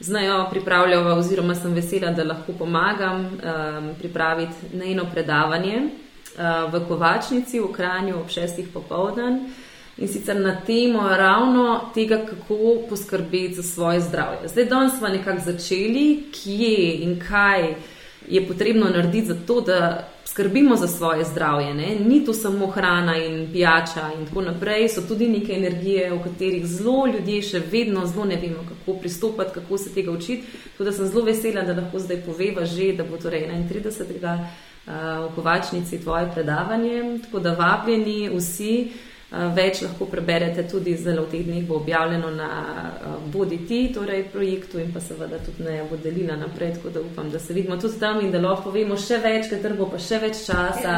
[0.00, 7.60] Znajo pripravljava, oziroma sem vesela, da lahko pomagam um, pripraviti najno predavanje uh, v Kovačnici
[7.60, 9.44] v Kranju ob šestih popovdan.
[10.00, 14.48] In sicer na temo ravno tega, kako poskrbeti za svoje zdravje.
[14.48, 17.74] Zdaj, danes smo nekako začeli, kje in kaj
[18.28, 21.74] je potrebno narediti za to, da skrbimo za svoje zdravje.
[21.74, 21.96] Ne?
[22.06, 26.66] Ni to samo hrana in pijača in tako naprej, so tudi neke energije, o katerih
[26.66, 30.42] zelo ljudje še vedno zelo ne vemo, kako pristopati, kako se tega učiti.
[30.72, 34.38] Tako da sem zelo vesela, da lahko zdaj poveva že, da bo torej 31.
[34.86, 37.18] v Kovačnici tvoje predavanje.
[37.26, 38.74] Tako da vabljeni vsi.
[39.30, 42.48] Več lahko preberete tudi zelo v teh dneh, bo objavljeno na
[43.30, 47.30] Bodi ti, torej projektu in pa seveda tudi ne bo delila naprej, tako da upam,
[47.30, 50.18] da se vidimo tudi tam in da lahko povemo še več, ker bo pa še
[50.18, 50.96] več časa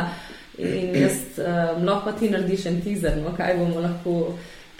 [0.56, 4.16] in jaz um, lahko ti narediš en teaser, no, kaj bomo lahko,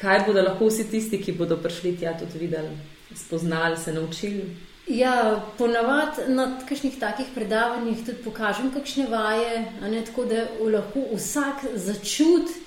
[0.01, 2.73] kaj bodo lahko vsi tisti, ki bodo prišli tja tudi videli,
[3.13, 4.49] spoznali, se naučili.
[4.89, 11.69] Ja, ponavadi na kakšnih takih predavanjih tudi pokažem kakšne vaje, ne tako, da lahko vsak
[11.77, 12.62] začuti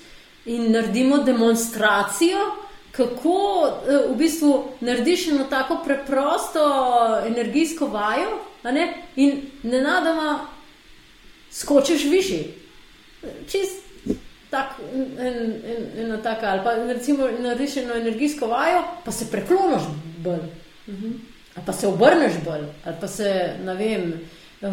[0.46, 2.38] in naredimo demonstracijo,
[2.92, 3.70] kako
[4.08, 6.62] v bistvu narediš eno tako preprosto
[7.26, 8.92] energijsko vajo, ne?
[9.16, 10.46] in nenadoma
[11.50, 12.54] skočiš višji.
[13.48, 13.82] Čist
[14.50, 19.82] tak, en, en, ena taka, ali pa recimo narediš eno energijsko vajo, pa se prekloniš
[20.18, 20.46] bolj,
[21.56, 24.70] ali pa se obrneš bolj, ali pa se, ne vem, uh,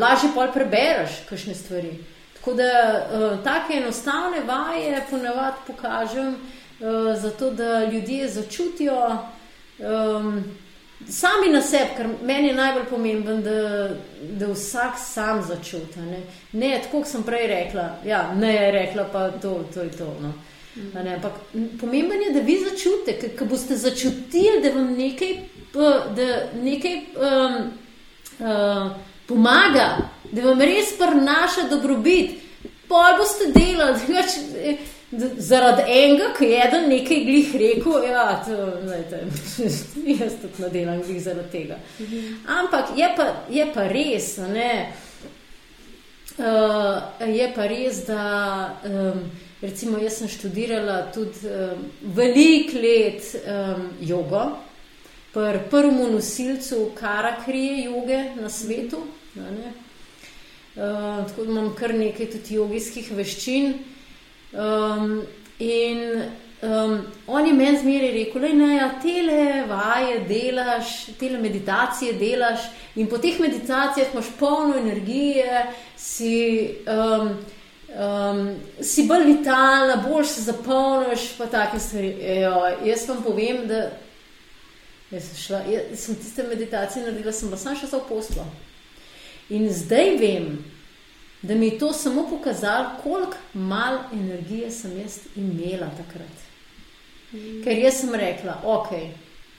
[0.00, 1.92] lažje pol prebereš kakšne stvari.
[2.46, 9.18] Tako da uh, take enostavne vaje ponavadi pokažem, uh, zato da ljudje začutijo
[9.78, 10.44] um,
[11.08, 13.88] sami na sebi, ker meni je najbolj pomemben, da,
[14.38, 15.98] da vsak sam začuti.
[16.00, 16.22] Ne,
[16.52, 20.16] ne tako sem prej rekla, ja, ne je rekla pa to, to je to.
[20.22, 20.32] No.
[21.02, 21.32] Ne, ampak
[21.80, 25.38] pomemben je, da vi začutite, ker boste začutili, da vam nekaj,
[26.14, 27.72] da nekaj um,
[28.38, 28.92] uh,
[29.26, 29.96] pomaga,
[30.32, 32.42] da vam res prinaša dobrobit.
[32.86, 34.36] Pol boste delali, drugač,
[35.38, 38.56] zaradi enega, ki je eden nekaj glih rekel, ja, to,
[38.86, 39.22] lejte,
[40.20, 41.78] jaz tudi nadelam glih zaradi tega.
[42.58, 44.70] Ampak je pa, je pa res, ne,
[46.38, 48.22] uh, je pa res, da
[48.84, 49.24] um,
[49.62, 54.44] recimo jaz sem študirala tudi um, velik let um, jogo,
[55.36, 59.04] pr prvemu nosilcu karakrije joge na svetu,
[59.36, 59.72] ne,
[60.76, 63.70] Uh, tako da imam kar nekaj tudi jogijskih veščin.
[64.52, 65.22] Um,
[65.58, 66.02] in
[66.62, 73.08] um, on je meni zmeraj rekel, da ja, tele vaje delaš, tele meditacije delaš in
[73.08, 75.64] po teh meditacijah imaš polno energije,
[75.96, 77.32] si, um,
[77.96, 82.16] um, si bolj vitalna, bolj se zapolniš, pa take stvari.
[82.20, 82.52] Ejo,
[82.84, 83.90] jaz vam povem, da
[85.10, 88.44] sem, šla, jaz sem tiste meditacije naredila, sem pa sam še za poslo.
[89.48, 90.64] In zdaj vem,
[91.42, 96.36] da mi je to samo pokazalo, koliko malo energije sem jaz imela takrat.
[97.32, 97.62] Mm.
[97.64, 98.88] Ker jaz sem rekla, ok,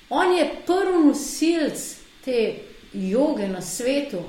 [0.09, 2.55] on je prvi nosilc te
[2.93, 4.19] joge na svetu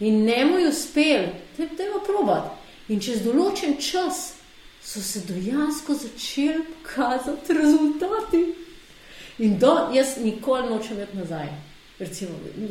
[0.00, 1.24] in ne mu je uspel,
[1.56, 2.52] da je pa probat.
[2.88, 4.34] In čez določen čas
[4.84, 8.44] so se dejansko začeli pokazati rezultati.
[9.38, 11.67] In do, jaz nikoli nočem iti nazaj
[11.98, 12.30] recimo,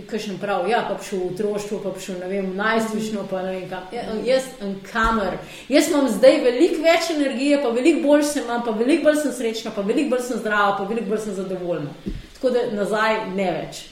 [0.09, 3.65] kakšen prav, ja, pa šel v otroštvo, pa šel, ne vem, najstvično, pa ne vem
[3.69, 3.89] kam.
[3.91, 4.47] Ja, jaz
[4.91, 5.35] kamer.
[5.69, 9.35] Jaz imam zdaj veliko več energije, pa veliko bolj sem imam, pa veliko bolj sem
[9.35, 12.15] srečna, pa veliko bolj sem zdrava, pa veliko bolj sem zadovoljna.
[12.37, 13.83] Tako da nazaj ne več.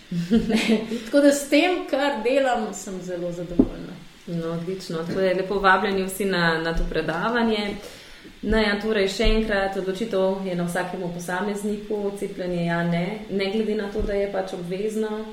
[1.07, 3.99] Tako da s tem, kar delam, sem zelo zadovoljna.
[4.27, 5.03] No, odlično.
[5.03, 7.75] Tako da je lepo vabljeni vsi na, na to predavanje.
[8.45, 13.73] No, ja, torej, še enkrat, odločitev je na vsakemu posamezniku, cepljenje ja, ne, ne glede
[13.79, 15.23] na to, da je pač obvezno.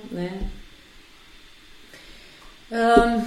[2.73, 3.19] Um,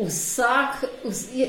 [0.00, 0.80] vsak,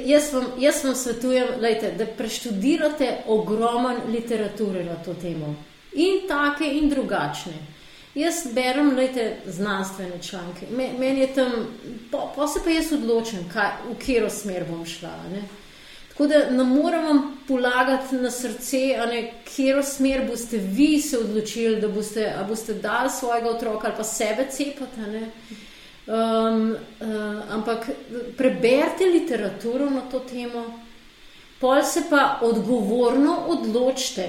[0.05, 5.55] jaz, vam, jaz vam svetujem, lejte, da preštudirate ogromen literature na to temo.
[5.97, 7.55] In take, in drugačne.
[8.13, 11.57] Jaz berem lejte, znanstvene članke, meni je tam,
[12.11, 15.15] pa, pa se pa jaz odločim, kaj, v katero smer bom šla.
[15.33, 15.41] Ne?
[16.11, 18.79] Tako da ne moramo polagati na srce,
[19.55, 24.47] kje smer boste vi se odločili, da boste, boste dali svojega otroka ali pa sebe
[24.51, 24.99] cepati.
[26.07, 27.89] Um, uh, ampak
[28.37, 30.79] preberite literaturo na to temo,
[31.59, 34.27] pol se pa odgovorno odločite.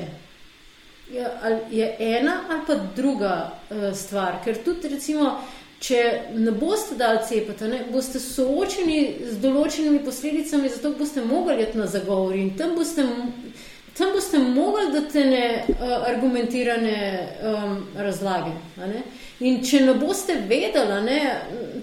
[1.10, 1.26] Je,
[1.70, 5.40] je ena ali pa druga uh, stvar, ker tudi, recimo,
[5.82, 6.02] če
[6.38, 8.98] ne boste dali cepiti, ne, boste soočeni
[9.32, 13.02] z določenimi posledicami, zato boste mogli iti na zagovor in tam boste,
[13.98, 17.00] tam boste mogli dati ne uh, argumentirane
[17.50, 18.54] um, razlage.
[18.78, 19.02] Ne.
[19.42, 21.18] In če ne boste vedeli ne,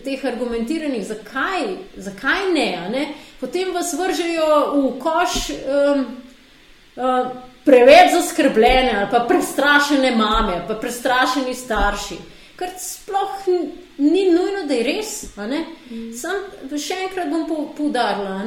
[0.05, 1.67] teh argumentiranih, zakaj,
[1.99, 3.05] zakaj ne, ne,
[3.41, 5.37] potem vas vržejo v koš.
[5.59, 6.09] Um,
[6.95, 7.37] uh,
[7.69, 12.15] Preveč zaskrbljene, ali pa prestrašene mame, pa prestrašeni starši,
[12.59, 13.47] kar sploh
[13.97, 15.13] ni nujno, da je res.
[15.37, 16.11] Mm.
[16.15, 17.45] Sam še enkrat bom
[17.77, 18.43] poudarila,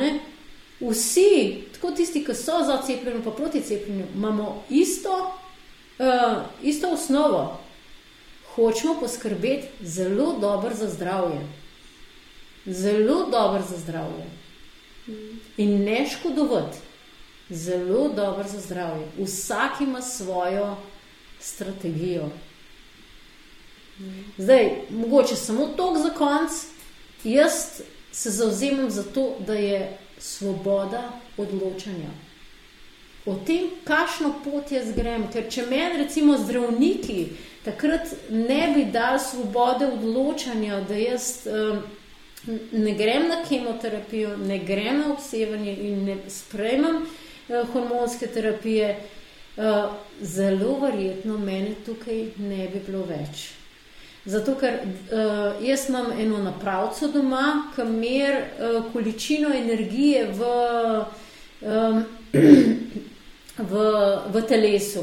[0.82, 5.16] vsi, tako tisti, ki so za cepljenje, pa proti cepljenju, imamo isto,
[5.98, 7.58] uh, isto osnovo.
[8.52, 11.40] Hočemo poskrbeti zelo dobro za zdravje.
[12.66, 14.26] Zelo dobro za zdravje.
[15.08, 15.40] Mm.
[15.56, 16.78] In ne škodovati.
[17.50, 19.06] Zelo dobro za zdravje.
[19.18, 20.76] Vsak ima svojo
[21.40, 22.28] strategijo.
[24.38, 26.50] Zdaj, mogoče samo tok za konc.
[27.24, 27.52] Jaz
[28.12, 32.10] se zauzemam za to, da je svoboda odločanja.
[33.26, 35.28] O tem, kakšno pot jaz grem.
[35.32, 37.28] Ker če meni, recimo, zdravniki
[37.64, 41.82] takrat ne bi dali svobode odločanja, da jaz um,
[42.72, 49.94] ne grem na kemoterapijo, ne grem na obsevanje in ne sprejmem uh, hormonske terapije, uh,
[50.20, 53.52] zelo verjetno mene tukaj ne bi bilo več.
[54.24, 60.50] Zato, ker uh, jaz imam eno napravco doma, ki mer uh, količino energije v,
[61.60, 62.04] um,
[63.72, 63.82] v,
[64.32, 65.02] v telesu.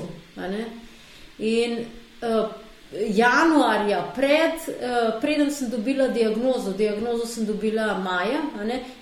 [1.40, 1.76] In
[2.22, 2.48] uh,
[2.96, 8.40] januarja, pred, uh, preden sem dobila diagnozo, diagnozo sem dobila maja,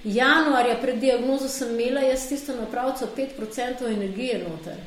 [0.04, 4.82] januarja pred diagnozo sem imela jaz tisto napravco 5% energije noter.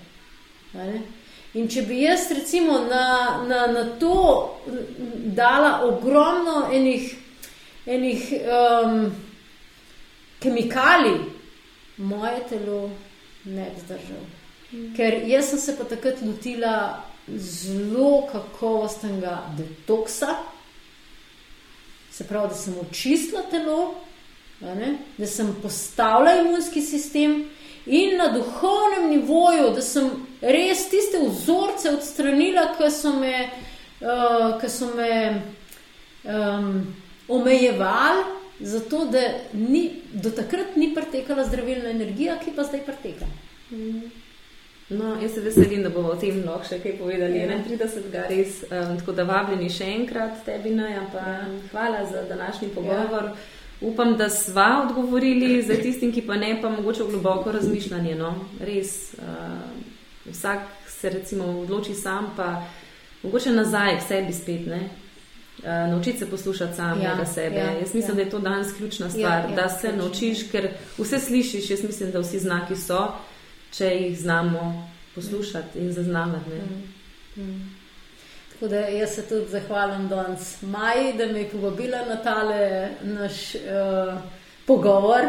[1.59, 3.07] In če bi jaz recimo na,
[3.49, 4.15] na, na to
[5.35, 7.09] dala ogromno enih,
[7.91, 9.01] enih um,
[10.39, 11.19] kemikalij,
[11.99, 12.91] moje telo
[13.45, 14.27] ne bi zdržalo.
[14.71, 14.93] Mm.
[14.95, 16.75] Ker jaz sem se pa takrat lotila
[17.35, 20.37] zelo kakovostnega detoksa,
[22.11, 23.95] se pravi, da sem očistila telo,
[25.19, 27.41] da sem postavila imunski sistem
[27.87, 30.11] in na duhovnem nivoju, da sem
[30.41, 33.51] res tiste vzorce odstranila, ki so me,
[34.01, 35.43] uh, ki so me
[36.25, 36.87] um,
[37.29, 38.25] omejevali,
[38.61, 39.23] zato da
[39.53, 43.29] ni, do takrat ni pretekala zdravilna energija, ki pa zdaj preteka.
[44.91, 47.39] No, jaz se veselim, da bomo o tem lahko še kaj povedali.
[47.39, 47.47] Ja.
[47.63, 48.11] 31.
[48.29, 51.45] res, um, tako da vabljeni še enkrat tebi, Naja, pa ja.
[51.71, 53.31] hvala za današnji pogovor.
[53.31, 53.60] Ja.
[53.81, 58.15] Upam, da sva odgovorili, za tistim, ki pa ne, pa mogoče globoko razmišljanje.
[58.15, 58.35] No?
[58.61, 60.59] Res, uh, vsak
[60.89, 62.65] se recimo odloči sam, pa
[63.23, 64.67] mogoče nazaj k sebi spet.
[64.67, 64.81] Ne?
[65.59, 67.57] Uh, naučiti se poslušati samega ja, sebe.
[67.57, 68.15] Ja, jaz mislim, ja.
[68.15, 70.05] da je to danes ključna ja, stvar, ja, ja, da se ključno.
[70.05, 70.69] naučiš, ker
[70.99, 71.71] vse slišiš.
[71.71, 73.13] Jaz mislim, da vsi znaki so,
[73.73, 76.51] če jih znamo poslušati in zaznavati.
[77.37, 77.43] Mm.
[77.43, 77.80] Mm.
[78.61, 83.55] Tako da jaz se tudi zahvalim danes Maji, da me je povabila na tale naš
[83.55, 84.19] uh,
[84.67, 85.21] pogovor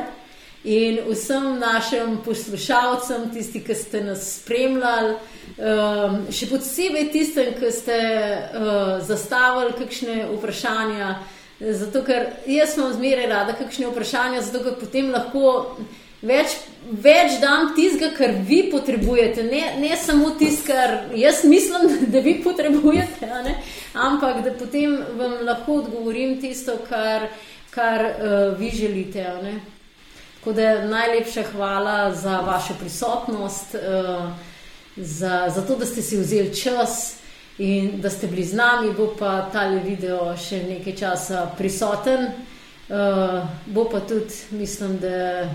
[0.63, 8.01] in vsem našim poslušalcem, tisti, ki ste nas spremljali, um, še posebej tistem, ki ste
[8.03, 11.15] uh, zastavili kakšne vprašanja.
[11.61, 15.77] Zato, ker jaz imam zmeraj rada kakšne vprašanja, zato ker potem lahko
[16.21, 16.55] več,
[16.85, 22.37] več dam tistega, kar vi potrebujete, ne, ne samo tisto, kar jaz mislim, da vi
[22.43, 23.29] potrebujete,
[23.93, 27.29] ampak da potem vam lahko odgovorim tisto, kar,
[27.73, 29.27] kar uh, vi želite.
[30.41, 34.31] Tako da najlepša hvala za vašo prisotnost, uh,
[34.95, 37.17] za, za to, da ste si vzeli čas.
[37.61, 42.31] In da ste bili z nami, bo pa ta video še nekaj časa prisoten,
[42.89, 45.51] uh, bo pa tudi, mislim, da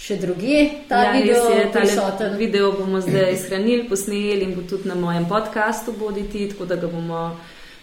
[0.00, 2.36] še druge, ta ja, video je prisoten.
[2.40, 6.88] Video bomo zdaj shranili, posneli in bo tudi na mojem podkastu boditi, tako da ga
[6.88, 7.24] bomo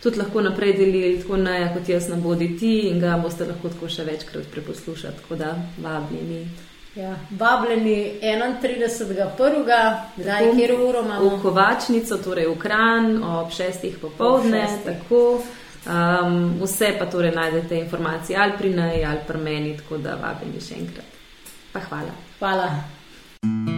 [0.04, 3.90] tudi lahko naprej delili, tako ja, kot jaz na boditi in ga boste lahko tako
[3.90, 5.54] še večkrat preposlušati, tako da
[5.84, 6.48] vabljeni.
[6.98, 9.98] Ja, vabljeni 31.1.
[10.18, 11.30] Zdaj, kjer uro imamo?
[11.30, 13.92] V Kovačnico, torej v Kran, ob 6.
[14.02, 15.44] popovdne, tako.
[15.88, 20.58] Um, vse pa torej najdete informacije ali pri naj ali pri meni, tako da vabim
[20.60, 21.17] še enkrat.
[21.78, 22.14] Pa hvala.
[22.40, 23.77] Hvala.